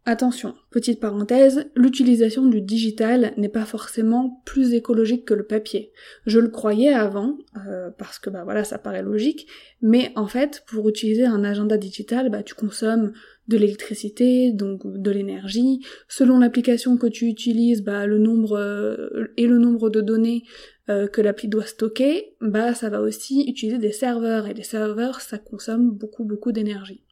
Attention, 0.09 0.55
petite 0.71 1.01
parenthèse, 1.01 1.67
l'utilisation 1.75 2.47
du 2.47 2.61
digital 2.61 3.33
n'est 3.37 3.49
pas 3.49 3.65
forcément 3.65 4.41
plus 4.45 4.73
écologique 4.73 5.25
que 5.25 5.35
le 5.35 5.43
papier. 5.43 5.91
Je 6.27 6.39
le 6.39 6.47
croyais 6.47 6.93
avant, 6.93 7.37
euh, 7.67 7.91
parce 7.91 8.21
que 8.21 8.31
bah 8.31 8.45
voilà, 8.45 8.63
ça 8.63 8.79
paraît 8.79 9.03
logique, 9.03 9.49
mais 9.83 10.13
en 10.15 10.29
fait, 10.29 10.63
pour 10.69 10.89
utiliser 10.89 11.25
un 11.25 11.43
agenda 11.43 11.77
digital, 11.77 12.31
bah 12.31 12.45
tu 12.45 12.55
consommes 12.55 13.15
de 13.49 13.57
l'électricité, 13.57 14.53
donc 14.53 14.87
de 14.87 15.11
l'énergie. 15.11 15.81
Selon 16.07 16.39
l'application 16.39 16.97
que 16.97 17.09
tu 17.09 17.27
utilises, 17.27 17.83
bah 17.83 18.07
le 18.07 18.19
nombre 18.19 18.57
euh, 18.57 19.33
et 19.37 19.49
le 19.49 19.59
nombre 19.59 19.91
de 19.91 20.01
données 20.01 20.45
euh, 20.89 21.09
que 21.09 21.21
l'appli 21.21 21.49
doit 21.49 21.67
stocker, 21.67 22.37
bah 22.41 22.75
ça 22.75 22.91
va 22.91 23.01
aussi 23.01 23.45
utiliser 23.49 23.79
des 23.79 23.91
serveurs 23.91 24.47
et 24.47 24.55
les 24.55 24.63
serveurs 24.63 25.21
ça 25.21 25.39
consomme 25.39 25.91
beaucoup 25.91 26.25
beaucoup 26.25 26.53
d'énergie. 26.53 27.06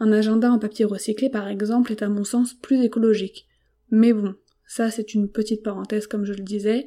Un 0.00 0.12
agenda 0.12 0.50
en 0.50 0.58
papier 0.58 0.84
recyclé 0.84 1.30
par 1.30 1.48
exemple 1.48 1.92
est 1.92 2.02
à 2.02 2.08
mon 2.08 2.24
sens 2.24 2.54
plus 2.54 2.82
écologique. 2.82 3.46
Mais 3.90 4.12
bon, 4.12 4.34
ça 4.66 4.90
c'est 4.90 5.14
une 5.14 5.30
petite 5.30 5.62
parenthèse 5.62 6.06
comme 6.06 6.24
je 6.24 6.32
le 6.32 6.42
disais. 6.42 6.86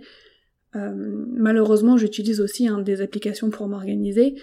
Euh, 0.75 0.93
malheureusement 0.95 1.97
j'utilise 1.97 2.41
aussi 2.41 2.67
hein, 2.67 2.79
des 2.79 3.01
applications 3.01 3.49
pour 3.49 3.67
m'organiser. 3.67 4.35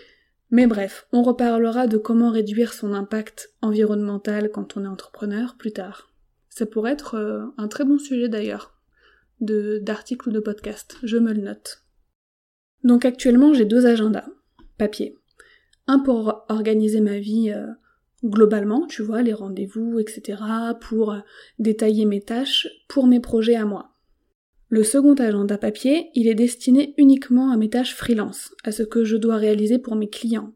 Mais 0.50 0.66
bref, 0.66 1.06
on 1.12 1.22
reparlera 1.22 1.86
de 1.86 1.98
comment 1.98 2.30
réduire 2.30 2.72
son 2.72 2.92
impact 2.92 3.52
environnemental 3.62 4.50
quand 4.50 4.76
on 4.76 4.84
est 4.84 4.88
entrepreneur 4.88 5.56
plus 5.56 5.72
tard. 5.72 6.12
Ça 6.48 6.66
pourrait 6.66 6.92
être 6.92 7.16
euh, 7.16 7.44
un 7.58 7.68
très 7.68 7.84
bon 7.84 7.98
sujet 7.98 8.28
d'ailleurs 8.28 8.72
de 9.40 9.78
d'articles 9.82 10.28
ou 10.28 10.32
de 10.32 10.40
podcasts. 10.40 10.96
Je 11.02 11.18
me 11.18 11.32
le 11.32 11.42
note. 11.42 11.82
Donc 12.84 13.04
actuellement, 13.04 13.52
j'ai 13.52 13.64
deux 13.64 13.86
agendas 13.86 14.26
papier. 14.78 15.16
Un 15.86 15.98
pour 15.98 16.44
organiser 16.48 17.00
ma 17.00 17.18
vie 17.18 17.50
euh, 17.50 17.66
globalement, 18.28 18.86
tu 18.86 19.02
vois, 19.02 19.22
les 19.22 19.32
rendez-vous, 19.32 19.98
etc., 19.98 20.42
pour 20.80 21.12
euh, 21.12 21.18
détailler 21.58 22.04
mes 22.04 22.20
tâches, 22.20 22.68
pour 22.88 23.06
mes 23.06 23.20
projets 23.20 23.56
à 23.56 23.64
moi. 23.64 23.96
Le 24.68 24.82
second 24.82 25.14
agenda 25.14 25.58
papier, 25.58 26.10
il 26.14 26.26
est 26.26 26.34
destiné 26.34 26.94
uniquement 26.98 27.52
à 27.52 27.56
mes 27.56 27.70
tâches 27.70 27.94
freelance, 27.94 28.54
à 28.64 28.72
ce 28.72 28.82
que 28.82 29.04
je 29.04 29.16
dois 29.16 29.36
réaliser 29.36 29.78
pour 29.78 29.94
mes 29.94 30.08
clients. 30.08 30.52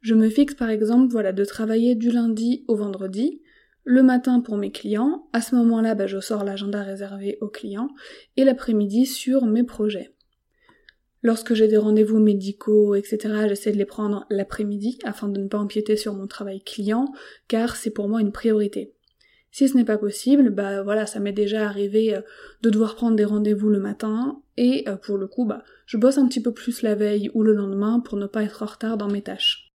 Je 0.00 0.14
me 0.14 0.28
fixe 0.28 0.54
par 0.54 0.70
exemple, 0.70 1.10
voilà, 1.10 1.32
de 1.32 1.44
travailler 1.44 1.94
du 1.94 2.10
lundi 2.10 2.64
au 2.68 2.76
vendredi, 2.76 3.42
le 3.84 4.02
matin 4.02 4.40
pour 4.40 4.56
mes 4.56 4.70
clients, 4.70 5.28
à 5.32 5.40
ce 5.40 5.56
moment-là, 5.56 5.94
bah, 5.94 6.06
je 6.06 6.20
sors 6.20 6.44
l'agenda 6.44 6.82
réservé 6.82 7.38
aux 7.40 7.48
clients, 7.48 7.90
et 8.36 8.44
l'après-midi 8.44 9.06
sur 9.06 9.44
mes 9.46 9.64
projets. 9.64 10.14
Lorsque 11.22 11.54
j'ai 11.54 11.68
des 11.68 11.76
rendez-vous 11.76 12.18
médicaux, 12.18 12.94
etc., 12.94 13.46
j'essaie 13.48 13.72
de 13.72 13.78
les 13.78 13.84
prendre 13.84 14.26
l'après-midi 14.28 14.98
afin 15.04 15.28
de 15.28 15.40
ne 15.40 15.48
pas 15.48 15.58
empiéter 15.58 15.96
sur 15.96 16.14
mon 16.14 16.26
travail 16.26 16.62
client, 16.62 17.12
car 17.48 17.76
c'est 17.76 17.90
pour 17.90 18.08
moi 18.08 18.20
une 18.20 18.32
priorité. 18.32 18.94
Si 19.52 19.68
ce 19.68 19.76
n'est 19.76 19.84
pas 19.84 19.98
possible, 19.98 20.50
bah 20.50 20.82
voilà, 20.82 21.06
ça 21.06 21.20
m'est 21.20 21.32
déjà 21.32 21.66
arrivé 21.66 22.14
euh, 22.14 22.22
de 22.62 22.70
devoir 22.70 22.96
prendre 22.96 23.16
des 23.16 23.24
rendez-vous 23.24 23.68
le 23.68 23.78
matin, 23.78 24.40
et 24.56 24.88
euh, 24.88 24.96
pour 24.96 25.18
le 25.18 25.28
coup, 25.28 25.44
bah, 25.44 25.62
je 25.86 25.96
bosse 25.96 26.18
un 26.18 26.26
petit 26.26 26.42
peu 26.42 26.52
plus 26.52 26.82
la 26.82 26.94
veille 26.94 27.30
ou 27.34 27.42
le 27.42 27.52
lendemain 27.52 28.00
pour 28.00 28.18
ne 28.18 28.26
pas 28.26 28.42
être 28.42 28.62
en 28.62 28.66
retard 28.66 28.96
dans 28.96 29.08
mes 29.08 29.22
tâches. 29.22 29.72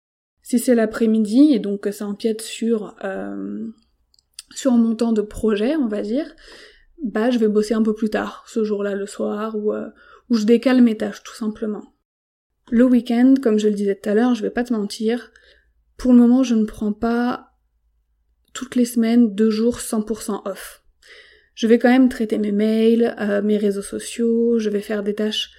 Si 0.43 0.59
c'est 0.59 0.75
l'après-midi 0.75 1.53
et 1.53 1.59
donc 1.59 1.87
ça 1.91 2.05
empiète 2.05 2.41
sur 2.41 2.95
euh, 3.03 3.65
sur 4.53 4.73
mon 4.73 4.95
temps 4.95 5.13
de 5.13 5.21
projet, 5.21 5.75
on 5.75 5.87
va 5.87 6.01
dire, 6.01 6.25
bah 7.01 7.29
je 7.29 7.39
vais 7.39 7.47
bosser 7.47 7.73
un 7.73 7.81
peu 7.81 7.93
plus 7.93 8.09
tard, 8.09 8.43
ce 8.47 8.63
jour-là 8.63 8.95
le 8.95 9.05
soir, 9.05 9.55
ou, 9.55 9.73
euh, 9.73 9.89
je 10.35 10.45
décale 10.45 10.81
mes 10.81 10.97
tâches 10.97 11.23
tout 11.23 11.35
simplement. 11.35 11.93
Le 12.71 12.85
week-end, 12.85 13.35
comme 13.41 13.59
je 13.59 13.67
le 13.67 13.73
disais 13.73 13.95
tout 13.95 14.09
à 14.09 14.13
l'heure, 14.13 14.35
je 14.35 14.41
vais 14.41 14.49
pas 14.49 14.63
te 14.63 14.73
mentir, 14.73 15.31
pour 15.97 16.13
le 16.13 16.19
moment 16.19 16.43
je 16.43 16.55
ne 16.55 16.65
prends 16.65 16.93
pas 16.93 17.53
toutes 18.53 18.75
les 18.75 18.85
semaines 18.85 19.33
deux 19.35 19.49
jours 19.49 19.79
100% 19.79 20.47
off. 20.47 20.83
Je 21.55 21.67
vais 21.67 21.77
quand 21.77 21.89
même 21.89 22.09
traiter 22.09 22.37
mes 22.37 22.51
mails, 22.51 23.15
euh, 23.19 23.41
mes 23.41 23.57
réseaux 23.57 23.83
sociaux, 23.83 24.57
je 24.59 24.69
vais 24.69 24.81
faire 24.81 25.03
des 25.03 25.13
tâches 25.13 25.51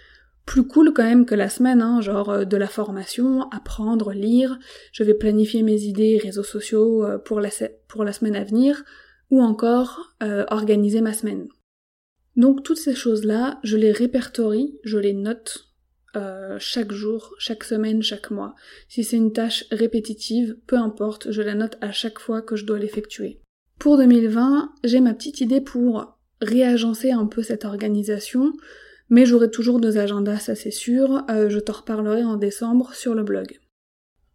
plus 0.44 0.66
cool 0.66 0.92
quand 0.92 1.04
même 1.04 1.24
que 1.24 1.34
la 1.34 1.48
semaine, 1.48 1.80
hein, 1.80 2.00
genre 2.00 2.30
euh, 2.30 2.44
de 2.44 2.56
la 2.56 2.66
formation, 2.66 3.48
apprendre, 3.50 4.12
lire, 4.12 4.58
je 4.92 5.04
vais 5.04 5.14
planifier 5.14 5.62
mes 5.62 5.82
idées 5.82 6.18
réseaux 6.22 6.42
sociaux 6.42 7.04
euh, 7.04 7.18
pour 7.18 7.40
la, 7.40 7.50
semaine 7.50 8.36
à 8.36 8.44
venir, 8.44 8.82
ou 9.30 9.40
encore 9.42 10.14
organiser 10.20 11.00
ma 11.00 11.12
semaine. 11.12 11.48
Donc 12.36 12.62
toutes 12.62 12.78
ces 12.78 12.94
choses-là, 12.94 13.60
je 13.62 13.76
les 13.76 13.92
répertorie, 13.92 14.78
je 14.84 14.98
les 14.98 15.12
note 15.14 15.70
chaque 16.58 16.92
jour, 16.92 17.34
chaque 17.38 17.64
semaine, 17.64 18.02
chaque 18.02 18.30
mois. 18.30 18.54
Si 18.88 19.02
c'est 19.02 19.16
une 19.16 19.32
tâche 19.32 19.64
répétitive, 19.72 20.56
peu 20.66 20.76
importe, 20.76 21.30
je 21.30 21.42
la 21.42 21.54
note 21.54 21.76
à 21.80 21.92
chaque 21.92 22.18
fois 22.18 22.42
que 22.42 22.56
je 22.56 22.64
dois 22.64 22.78
l'effectuer. 22.78 23.40
Pour 23.78 23.96
2020, 23.96 24.72
j'ai 24.84 25.00
ma 25.00 25.14
petite 25.14 25.40
idée 25.40 25.60
pour 25.60 26.18
réagencer 26.40 27.10
un 27.10 27.26
peu 27.26 27.42
cette 27.42 27.64
organisation, 27.64 28.52
mais 29.08 29.26
j'aurai 29.26 29.50
toujours 29.50 29.80
deux 29.80 29.98
agendas, 29.98 30.38
ça 30.38 30.54
c'est 30.54 30.70
sûr, 30.70 31.24
euh, 31.30 31.48
je 31.48 31.58
t'en 31.58 31.74
reparlerai 31.74 32.24
en 32.24 32.36
décembre 32.36 32.94
sur 32.94 33.14
le 33.14 33.24
blog. 33.24 33.58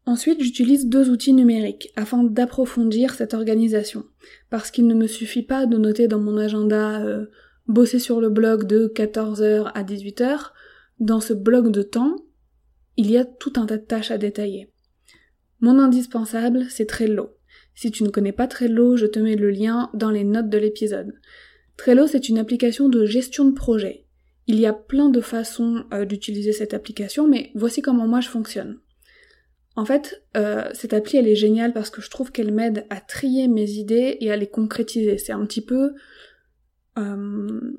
Ensuite, 0.06 0.41
j'utilise 0.41 0.88
deux 0.88 1.10
outils 1.10 1.34
numériques 1.34 1.91
afin 1.96 2.24
d'approfondir 2.24 3.13
cette 3.13 3.34
organisation, 3.34 4.06
parce 4.50 4.72
qu'il 4.72 4.88
ne 4.88 4.96
me 4.96 5.08
suffit 5.08 5.44
pas 5.44 5.65
de 5.65 5.77
noter 5.77 6.08
dans 6.08 6.20
mon 6.20 6.38
agenda 6.38 7.01
euh, 7.01 7.25
bosser 7.70 8.00
sur 8.00 8.20
le 8.20 8.30
blog 8.30 8.66
de 8.66 8.92
14h 8.94 9.72
à 9.74 9.84
18h. 9.84 10.52
Dans 11.00 11.22
ce 11.22 11.34
bloc 11.34 11.72
de 11.72 11.84
temps, 11.84 12.18
il 12.98 13.10
y 13.10 13.18
a 13.18 13.24
tout 13.24 13.54
un 13.56 13.66
tas 13.66 13.78
de 13.78 13.86
tâches 13.86 14.12
à 14.12 14.18
détailler. 14.18 14.70
Mon 15.62 15.80
indispensable, 15.80 16.66
c'est 16.70 16.88
Trello. 16.88 17.30
Si 17.76 17.92
tu 17.92 18.04
ne 18.04 18.10
connais 18.10 18.34
pas 18.34 18.48
Trello, 18.48 18.98
je 18.98 19.06
te 19.06 19.20
mets 19.20 19.36
le 19.36 19.52
lien 19.52 19.90
dans 19.94 20.10
les 20.10 20.26
notes 20.26 20.50
de 20.50 20.58
l'épisode. 20.58 21.14
Trello, 21.78 22.08
c'est 22.08 22.28
une 22.28 22.38
application 22.38 22.90
de 22.90 23.06
gestion 23.06 23.46
de 23.46 23.54
projet. 23.54 24.06
Il 24.48 24.60
y 24.60 24.66
a 24.66 24.74
plein 24.74 25.10
de 25.10 25.22
façons 25.22 25.86
euh, 25.94 26.06
d'utiliser 26.06 26.52
cette 26.52 26.74
application, 26.74 27.28
mais 27.28 27.52
voici 27.56 27.82
comment 27.82 28.08
moi 28.08 28.20
je 28.20 28.30
fonctionne. 28.30 28.80
En 29.76 29.86
fait, 29.86 30.24
euh, 30.36 30.68
cette 30.74 30.94
appli 30.94 31.20
elle 31.20 31.28
est 31.28 31.36
géniale 31.36 31.72
parce 31.72 31.90
que 31.90 32.02
je 32.02 32.10
trouve 32.10 32.32
qu'elle 32.32 32.52
m'aide 32.52 32.86
à 32.90 33.00
trier 33.00 33.48
mes 33.48 33.70
idées 33.72 34.18
et 34.20 34.32
à 34.32 34.36
les 34.36 34.48
concrétiser. 34.48 35.18
C'est 35.18 35.32
un 35.32 35.46
petit 35.46 35.62
peu 35.62 35.94
euh, 36.98 37.77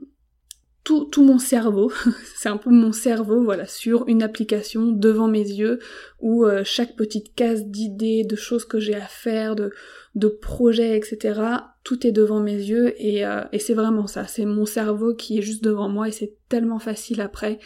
tout, 0.84 1.22
mon 1.22 1.38
cerveau, 1.38 1.92
c'est 2.36 2.48
un 2.48 2.56
peu 2.56 2.70
mon 2.70 2.90
cerveau, 2.90 3.44
voilà, 3.44 3.66
sur 3.66 4.08
une 4.08 4.22
application 4.22 4.90
devant 4.90 5.28
mes 5.28 5.46
yeux 5.46 5.78
où 6.18 6.44
euh, 6.44 6.62
chaque 6.64 6.96
petite 6.96 7.34
case 7.34 7.64
d'idées, 7.66 8.24
de 8.24 8.34
choses 8.34 8.64
que 8.64 8.80
j'ai 8.80 8.96
à 8.96 9.06
faire, 9.06 9.54
de, 9.54 9.72
de 10.16 10.26
projets, 10.26 10.96
etc. 10.96 11.40
Tout 11.84 12.06
est 12.06 12.12
devant 12.12 12.40
mes 12.40 12.56
yeux 12.56 12.94
et, 13.00 13.24
euh, 13.24 13.42
et 13.52 13.60
c'est 13.60 13.74
vraiment 13.74 14.08
ça. 14.08 14.26
C'est 14.26 14.46
mon 14.46 14.66
cerveau 14.66 15.14
qui 15.14 15.38
est 15.38 15.42
juste 15.42 15.62
devant 15.62 15.88
moi 15.88 16.08
et 16.08 16.12
c'est 16.12 16.34
tellement 16.48 16.80
facile 16.80 17.20
après 17.20 17.58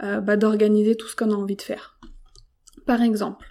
bah, 0.00 0.36
d'organiser 0.36 0.94
tout 0.94 1.08
ce 1.08 1.16
qu'on 1.16 1.32
a 1.32 1.34
envie 1.34 1.56
de 1.56 1.62
faire. 1.62 1.98
Par 2.86 3.02
exemple, 3.02 3.48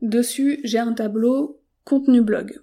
dessus 0.00 0.60
j'ai 0.62 0.78
un 0.78 0.92
tableau 0.92 1.60
contenu 1.84 2.20
blog. 2.20 2.60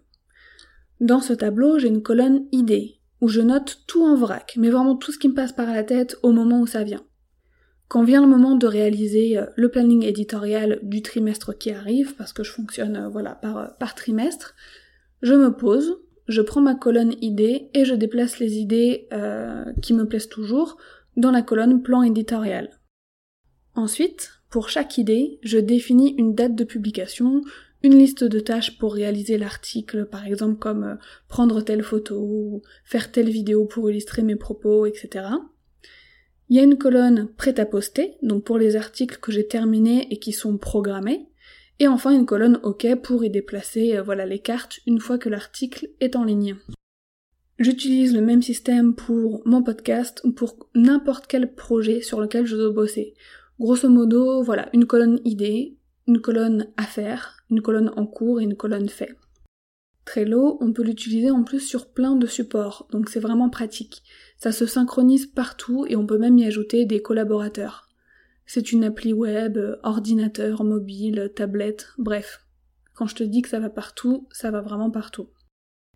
Dans 1.00 1.20
ce 1.20 1.34
tableau, 1.34 1.78
j'ai 1.78 1.90
une 1.90 2.02
colonne 2.02 2.48
idées, 2.52 2.97
où 3.22 3.28
je 3.28 3.42
note 3.42 3.82
tout 3.88 4.04
en 4.04 4.16
vrac, 4.16 4.56
mais 4.58 4.70
vraiment 4.70 4.96
tout 4.96 5.12
ce 5.12 5.20
qui 5.20 5.30
me 5.30 5.34
passe 5.34 5.54
par 5.54 5.74
la 5.74 5.84
tête 5.84 6.18
au 6.24 6.32
moment 6.32 6.60
où 6.60 6.68
ça 6.68 6.84
vient. 6.84 7.04
Quand 7.88 8.04
vient 8.04 8.22
le 8.22 8.28
moment 8.28 8.56
de 8.56 8.68
réaliser 8.68 9.38
euh, 9.38 9.46
le 9.56 9.70
planning 9.70 10.04
éditorial 10.04 10.80
du 10.84 11.02
trimestre 11.02 11.58
qui 11.58 11.72
arrive, 11.72 12.16
parce 12.16 12.34
que 12.34 12.44
je 12.44 12.52
fonctionne 12.52 12.98
euh, 12.98 13.08
voilà 13.08 13.40
euh, 13.46 13.68
par 13.80 13.96
trimestre, 13.96 14.56
je 15.22 15.34
me 15.34 15.56
pose, 15.56 15.98
je 16.28 16.42
prends 16.42 16.62
ma 16.62 16.76
colonne 16.76 17.16
idées 17.22 17.70
et 17.74 17.86
je 17.86 17.96
déplace 17.96 18.40
les 18.40 18.58
idées 18.58 19.08
qui 19.82 19.94
me 19.94 20.06
plaisent 20.06 20.28
toujours 20.28 20.78
dans 21.16 21.32
la 21.32 21.42
colonne 21.42 21.82
plan 21.82 22.04
éditorial. 22.04 22.70
Ensuite, 23.76 24.32
pour 24.50 24.70
chaque 24.70 24.98
idée, 24.98 25.40
je 25.42 25.58
définis 25.58 26.16
une 26.18 26.36
date 26.36 26.54
de 26.54 26.66
publication, 26.66 27.42
une 27.88 27.98
liste 27.98 28.26
de 28.26 28.42
tâches 28.42 28.78
pour 28.78 28.94
réaliser 28.94 29.38
l'article, 29.38 30.06
par 30.06 30.28
exemple 30.28 30.60
comme 30.60 30.84
euh, 30.84 30.96
prendre 31.30 31.62
telle 31.62 31.84
photo 31.84 32.20
ou 32.20 32.62
faire 32.84 33.14
telle 33.14 33.30
vidéo 33.30 33.64
pour 33.64 33.90
illustrer 33.90 34.24
mes 34.24 34.36
propos, 34.36 34.86
etc. 34.86 35.26
Il 36.50 36.58
y 36.58 36.60
a 36.60 36.64
une 36.64 36.78
colonne 36.78 37.30
prête 37.38 37.60
à 37.60 37.66
poster, 37.66 38.18
donc 38.22 38.44
pour 38.44 38.58
les 38.58 38.76
articles 38.76 39.20
que 39.22 39.32
j'ai 39.32 39.48
terminés 39.48 40.06
et 40.12 40.20
qui 40.20 40.34
sont 40.34 40.58
programmés, 40.58 41.30
et 41.80 41.88
enfin 41.88 42.12
une 42.12 42.26
colonne 42.26 42.60
OK 42.64 42.86
pour 43.02 43.24
y 43.24 43.30
déplacer 43.30 43.96
euh, 43.96 44.04
voilà 44.04 44.26
les 44.26 44.40
cartes 44.40 44.82
une 44.86 45.00
fois 45.00 45.18
que 45.18 45.30
l'article 45.30 45.88
est 46.02 46.18
en 46.18 46.26
ligne. 46.26 46.58
J'utilise 47.58 48.14
le 48.14 48.22
même 48.22 48.42
système 48.42 48.96
pour 48.96 49.42
mon 49.46 49.64
podcast 49.64 50.20
ou 50.26 50.34
pour 50.34 50.68
n'importe 50.76 51.26
quel 51.28 51.56
projet 51.56 52.02
sur 52.02 52.20
lequel 52.20 52.46
je 52.46 52.58
dois 52.58 52.72
bosser. 52.72 53.14
Grosso 53.62 53.88
modo, 53.88 54.44
voilà, 54.44 54.68
une 54.74 54.86
colonne 54.86 55.22
idée, 55.24 55.78
une 56.06 56.20
colonne 56.20 56.68
à 56.76 56.84
faire, 56.84 57.37
une 57.50 57.62
colonne 57.62 57.92
en 57.96 58.06
cours 58.06 58.40
et 58.40 58.44
une 58.44 58.56
colonne 58.56 58.90
fait. 58.90 59.16
Trello, 60.06 60.58
on 60.62 60.72
peut 60.72 60.84
l'utiliser 60.84 61.32
en 61.32 61.44
plus 61.44 61.60
sur 61.60 61.90
plein 61.90 62.16
de 62.16 62.28
supports, 62.28 62.88
donc 62.92 63.10
c'est 63.10 63.20
vraiment 63.20 63.50
pratique. 63.50 64.04
Ça 64.38 64.52
se 64.52 64.66
synchronise 64.66 65.26
partout 65.26 65.86
et 65.88 65.98
on 65.98 66.08
peut 66.08 66.18
même 66.18 66.38
y 66.38 66.46
ajouter 66.46 66.86
des 66.86 67.02
collaborateurs. 67.02 67.90
C'est 68.46 68.72
une 68.72 68.86
appli 68.86 69.12
web, 69.12 69.60
ordinateur, 69.84 70.64
mobile, 70.64 71.32
tablette, 71.36 71.88
bref. 71.98 72.46
Quand 72.94 73.06
je 73.06 73.16
te 73.16 73.24
dis 73.24 73.42
que 73.42 73.50
ça 73.50 73.60
va 73.60 73.70
partout, 73.70 74.28
ça 74.32 74.50
va 74.50 74.62
vraiment 74.62 74.90
partout. 74.90 75.30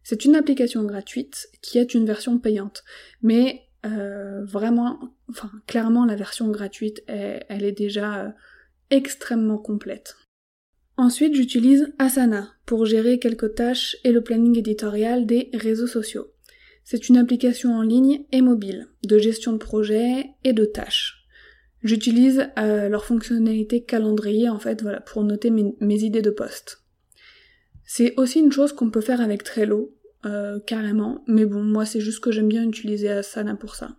C'est 0.03 0.25
une 0.25 0.35
application 0.35 0.83
gratuite 0.83 1.47
qui 1.61 1.77
est 1.77 1.93
une 1.93 2.05
version 2.05 2.37
payante, 2.37 2.83
mais 3.21 3.61
euh, 3.85 4.43
vraiment, 4.43 4.99
enfin 5.29 5.49
clairement 5.67 6.05
la 6.05 6.15
version 6.15 6.49
gratuite, 6.49 7.03
elle, 7.07 7.63
est 7.63 7.71
déjà 7.71 8.25
euh, 8.25 8.29
extrêmement 8.89 9.57
complète. 9.57 10.17
Ensuite, 11.01 11.33
j'utilise 11.33 11.91
Asana 11.97 12.51
pour 12.67 12.85
gérer 12.85 13.17
quelques 13.17 13.55
tâches 13.55 13.97
et 14.03 14.11
le 14.11 14.21
planning 14.21 14.59
éditorial 14.59 15.25
des 15.25 15.49
réseaux 15.51 15.87
sociaux. 15.87 16.27
C'est 16.83 17.09
une 17.09 17.17
application 17.17 17.73
en 17.73 17.81
ligne 17.81 18.25
et 18.31 18.41
mobile, 18.41 18.87
de 19.03 19.17
gestion 19.17 19.53
de 19.53 19.57
projet 19.57 20.29
et 20.43 20.53
de 20.53 20.63
tâches. 20.63 21.25
J'utilise 21.81 22.49
euh, 22.59 22.87
leur 22.87 23.03
fonctionnalité 23.03 23.81
calendrier 23.81 24.47
en 24.47 24.59
fait, 24.59 24.83
voilà, 24.83 25.01
pour 25.01 25.23
noter 25.23 25.49
mes, 25.49 25.73
mes 25.79 26.03
idées 26.03 26.21
de 26.21 26.29
poste. 26.29 26.83
C'est 27.83 28.13
aussi 28.17 28.37
une 28.37 28.51
chose 28.51 28.71
qu'on 28.71 28.91
peut 28.91 29.01
faire 29.01 29.21
avec 29.21 29.43
Trello, 29.43 29.97
euh, 30.25 30.59
carrément, 30.59 31.23
mais 31.25 31.45
bon, 31.47 31.63
moi 31.63 31.87
c'est 31.87 31.99
juste 31.99 32.19
que 32.19 32.31
j'aime 32.31 32.47
bien 32.47 32.63
utiliser 32.63 33.09
Asana 33.09 33.55
pour 33.55 33.73
ça. 33.73 33.97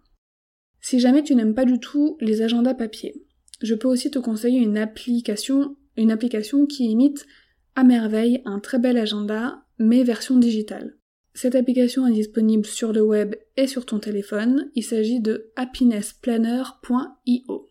Si 0.80 1.00
jamais 1.00 1.24
tu 1.24 1.34
n'aimes 1.34 1.56
pas 1.56 1.64
du 1.64 1.80
tout 1.80 2.16
les 2.20 2.42
agendas 2.42 2.74
papier, 2.74 3.26
je 3.60 3.74
peux 3.74 3.88
aussi 3.88 4.12
te 4.12 4.20
conseiller 4.20 4.60
une 4.60 4.78
application, 4.78 5.76
une 5.96 6.10
application 6.10 6.66
qui 6.66 6.90
imite 6.90 7.26
à 7.74 7.84
merveille 7.84 8.42
un 8.44 8.60
très 8.60 8.78
bel 8.78 8.98
agenda, 8.98 9.64
mais 9.78 10.02
version 10.02 10.36
digitale. 10.38 10.98
Cette 11.34 11.54
application 11.54 12.06
est 12.06 12.12
disponible 12.12 12.66
sur 12.66 12.92
le 12.92 13.00
web 13.00 13.34
et 13.56 13.66
sur 13.66 13.86
ton 13.86 13.98
téléphone. 13.98 14.70
Il 14.74 14.84
s'agit 14.84 15.20
de 15.20 15.50
happinessplanner.io. 15.56 17.70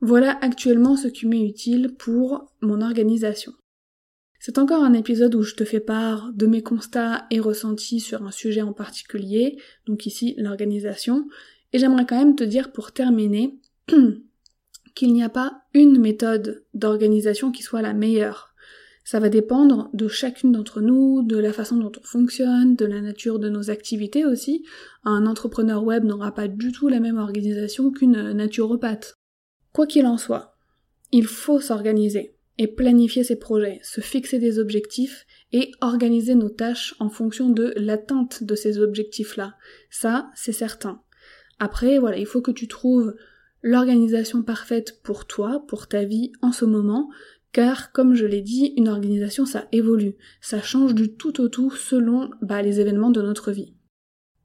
Voilà 0.00 0.38
actuellement 0.42 0.96
ce 0.96 1.08
qui 1.08 1.26
m'est 1.26 1.44
utile 1.44 1.94
pour 1.98 2.52
mon 2.60 2.82
organisation. 2.82 3.52
C'est 4.38 4.58
encore 4.58 4.84
un 4.84 4.92
épisode 4.92 5.34
où 5.34 5.42
je 5.42 5.54
te 5.54 5.64
fais 5.64 5.80
part 5.80 6.32
de 6.32 6.46
mes 6.46 6.62
constats 6.62 7.26
et 7.30 7.40
ressentis 7.40 7.98
sur 7.98 8.22
un 8.22 8.30
sujet 8.30 8.62
en 8.62 8.72
particulier, 8.72 9.58
donc 9.86 10.06
ici 10.06 10.36
l'organisation, 10.38 11.26
et 11.72 11.78
j'aimerais 11.78 12.06
quand 12.06 12.18
même 12.18 12.36
te 12.36 12.44
dire 12.44 12.70
pour 12.70 12.92
terminer 12.92 13.58
qu'il 14.98 15.12
n'y 15.12 15.22
a 15.22 15.28
pas 15.28 15.62
une 15.74 15.96
méthode 16.00 16.64
d'organisation 16.74 17.52
qui 17.52 17.62
soit 17.62 17.82
la 17.82 17.94
meilleure. 17.94 18.52
Ça 19.04 19.20
va 19.20 19.28
dépendre 19.28 19.90
de 19.94 20.08
chacune 20.08 20.50
d'entre 20.50 20.80
nous, 20.80 21.22
de 21.22 21.38
la 21.38 21.52
façon 21.52 21.76
dont 21.76 21.92
on 21.96 22.02
fonctionne, 22.02 22.74
de 22.74 22.84
la 22.84 23.00
nature 23.00 23.38
de 23.38 23.48
nos 23.48 23.70
activités 23.70 24.24
aussi. 24.24 24.64
Un 25.04 25.26
entrepreneur 25.26 25.84
web 25.84 26.02
n'aura 26.02 26.34
pas 26.34 26.48
du 26.48 26.72
tout 26.72 26.88
la 26.88 26.98
même 26.98 27.16
organisation 27.16 27.92
qu'une 27.92 28.32
naturopathe. 28.32 29.14
Quoi 29.72 29.86
qu'il 29.86 30.04
en 30.04 30.18
soit, 30.18 30.56
il 31.12 31.26
faut 31.26 31.60
s'organiser 31.60 32.34
et 32.58 32.66
planifier 32.66 33.22
ses 33.22 33.36
projets, 33.36 33.78
se 33.84 34.00
fixer 34.00 34.40
des 34.40 34.58
objectifs 34.58 35.26
et 35.52 35.70
organiser 35.80 36.34
nos 36.34 36.50
tâches 36.50 36.96
en 36.98 37.08
fonction 37.08 37.50
de 37.50 37.72
l'atteinte 37.76 38.42
de 38.42 38.56
ces 38.56 38.80
objectifs-là. 38.80 39.54
Ça, 39.90 40.28
c'est 40.34 40.50
certain. 40.50 41.00
Après, 41.60 41.98
voilà, 41.98 42.16
il 42.16 42.26
faut 42.26 42.42
que 42.42 42.50
tu 42.50 42.66
trouves 42.66 43.14
l'organisation 43.62 44.42
parfaite 44.42 45.00
pour 45.02 45.26
toi, 45.26 45.64
pour 45.66 45.88
ta 45.88 46.04
vie 46.04 46.32
en 46.42 46.52
ce 46.52 46.64
moment, 46.64 47.08
car 47.52 47.92
comme 47.92 48.14
je 48.14 48.26
l'ai 48.26 48.42
dit, 48.42 48.72
une 48.76 48.88
organisation 48.88 49.46
ça 49.46 49.66
évolue, 49.72 50.16
ça 50.40 50.62
change 50.62 50.94
du 50.94 51.14
tout 51.14 51.40
au 51.40 51.48
tout 51.48 51.70
selon 51.70 52.30
bah, 52.42 52.62
les 52.62 52.80
événements 52.80 53.10
de 53.10 53.22
notre 53.22 53.52
vie. 53.52 53.74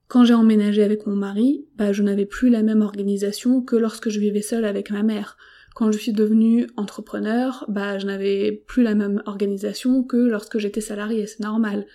Quand 0.07 0.25
j'ai 0.25 0.33
emménagé 0.33 0.83
avec 0.83 1.07
mon 1.07 1.15
mari, 1.15 1.65
bah, 1.75 1.91
je 1.91 2.03
n'avais 2.03 2.25
plus 2.25 2.49
la 2.49 2.63
même 2.63 2.81
organisation 2.81 3.61
que 3.61 3.75
lorsque 3.75 4.09
je 4.09 4.19
vivais 4.19 4.41
seule 4.41 4.65
avec 4.65 4.91
ma 4.91 5.03
mère. 5.03 5.37
Quand 5.75 5.91
je 5.91 5.97
suis 5.97 6.13
devenue 6.13 6.67
entrepreneur, 6.77 7.65
bah 7.67 7.97
je 7.97 8.05
n'avais 8.05 8.51
plus 8.51 8.83
la 8.83 8.93
même 8.93 9.23
organisation 9.25 10.03
que 10.03 10.17
lorsque 10.17 10.59
j'étais 10.59 10.81
salariée, 10.81 11.25
c'est 11.25 11.39
normal. 11.39 11.87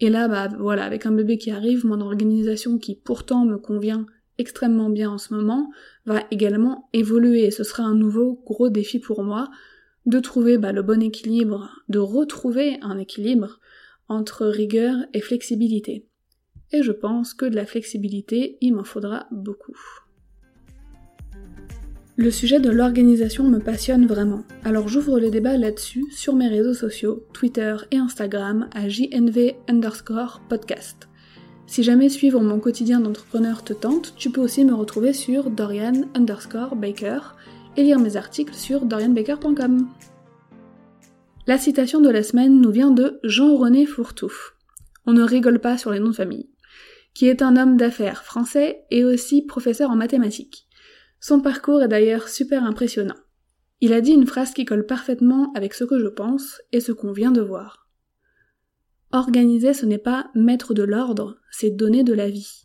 Et 0.00 0.10
là, 0.10 0.26
bah 0.26 0.48
voilà, 0.58 0.84
avec 0.84 1.06
un 1.06 1.12
bébé 1.12 1.38
qui 1.38 1.52
arrive, 1.52 1.86
mon 1.86 2.00
organisation 2.00 2.78
qui 2.78 2.96
pourtant 2.96 3.44
me 3.44 3.56
convient 3.56 4.06
extrêmement 4.38 4.90
bien 4.90 5.10
en 5.10 5.18
ce 5.18 5.34
moment, 5.34 5.70
va 6.06 6.22
également 6.30 6.88
évoluer 6.92 7.50
ce 7.50 7.64
sera 7.64 7.82
un 7.82 7.94
nouveau 7.94 8.42
gros 8.46 8.70
défi 8.70 8.98
pour 8.98 9.22
moi 9.22 9.50
de 10.06 10.18
trouver 10.18 10.58
bah, 10.58 10.72
le 10.72 10.82
bon 10.82 11.02
équilibre, 11.02 11.70
de 11.88 11.98
retrouver 11.98 12.78
un 12.82 12.98
équilibre 12.98 13.60
entre 14.08 14.46
rigueur 14.46 14.96
et 15.12 15.20
flexibilité. 15.20 16.06
Et 16.72 16.82
je 16.82 16.92
pense 16.92 17.34
que 17.34 17.46
de 17.46 17.56
la 17.56 17.66
flexibilité, 17.66 18.56
il 18.60 18.74
m'en 18.74 18.84
faudra 18.84 19.26
beaucoup. 19.30 19.76
Le 22.16 22.30
sujet 22.30 22.60
de 22.60 22.70
l'organisation 22.70 23.44
me 23.44 23.60
passionne 23.60 24.06
vraiment, 24.06 24.44
alors 24.62 24.88
j'ouvre 24.88 25.18
le 25.18 25.30
débat 25.30 25.56
là-dessus 25.56 26.04
sur 26.10 26.34
mes 26.34 26.48
réseaux 26.48 26.74
sociaux, 26.74 27.24
Twitter 27.32 27.76
et 27.92 27.96
Instagram 27.96 28.68
à 28.72 28.88
jnv 28.88 29.54
underscore 29.68 30.42
podcast. 30.48 31.09
Si 31.70 31.84
jamais 31.84 32.08
suivre 32.08 32.40
mon 32.40 32.58
quotidien 32.58 32.98
d'entrepreneur 32.98 33.62
te 33.62 33.72
tente, 33.72 34.14
tu 34.16 34.30
peux 34.30 34.40
aussi 34.40 34.64
me 34.64 34.74
retrouver 34.74 35.12
sur 35.12 35.50
Dorian 35.50 35.92
underscore 36.16 36.74
Baker 36.74 37.20
et 37.76 37.84
lire 37.84 38.00
mes 38.00 38.16
articles 38.16 38.54
sur 38.54 38.84
dorianbaker.com. 38.84 39.88
La 41.46 41.58
citation 41.58 42.00
de 42.00 42.10
la 42.10 42.24
semaine 42.24 42.60
nous 42.60 42.72
vient 42.72 42.90
de 42.90 43.20
Jean-René 43.22 43.86
Fourtouf. 43.86 44.56
On 45.06 45.12
ne 45.12 45.22
rigole 45.22 45.60
pas 45.60 45.78
sur 45.78 45.92
les 45.92 46.00
noms 46.00 46.08
de 46.08 46.16
famille. 46.16 46.50
Qui 47.14 47.28
est 47.28 47.40
un 47.40 47.56
homme 47.56 47.76
d'affaires 47.76 48.24
français 48.24 48.84
et 48.90 49.04
aussi 49.04 49.42
professeur 49.42 49.90
en 49.90 49.96
mathématiques. 49.96 50.66
Son 51.20 51.40
parcours 51.40 51.84
est 51.84 51.88
d'ailleurs 51.88 52.28
super 52.28 52.64
impressionnant. 52.64 53.14
Il 53.80 53.92
a 53.92 54.00
dit 54.00 54.10
une 54.10 54.26
phrase 54.26 54.54
qui 54.54 54.64
colle 54.64 54.86
parfaitement 54.86 55.52
avec 55.54 55.74
ce 55.74 55.84
que 55.84 56.00
je 56.00 56.08
pense 56.08 56.60
et 56.72 56.80
ce 56.80 56.90
qu'on 56.90 57.12
vient 57.12 57.30
de 57.30 57.40
voir. 57.40 57.79
Organiser, 59.12 59.74
ce 59.74 59.86
n'est 59.86 59.98
pas 59.98 60.30
mettre 60.34 60.72
de 60.72 60.84
l'ordre, 60.84 61.36
c'est 61.50 61.70
donner 61.70 62.04
de 62.04 62.12
la 62.12 62.30
vie. 62.30 62.62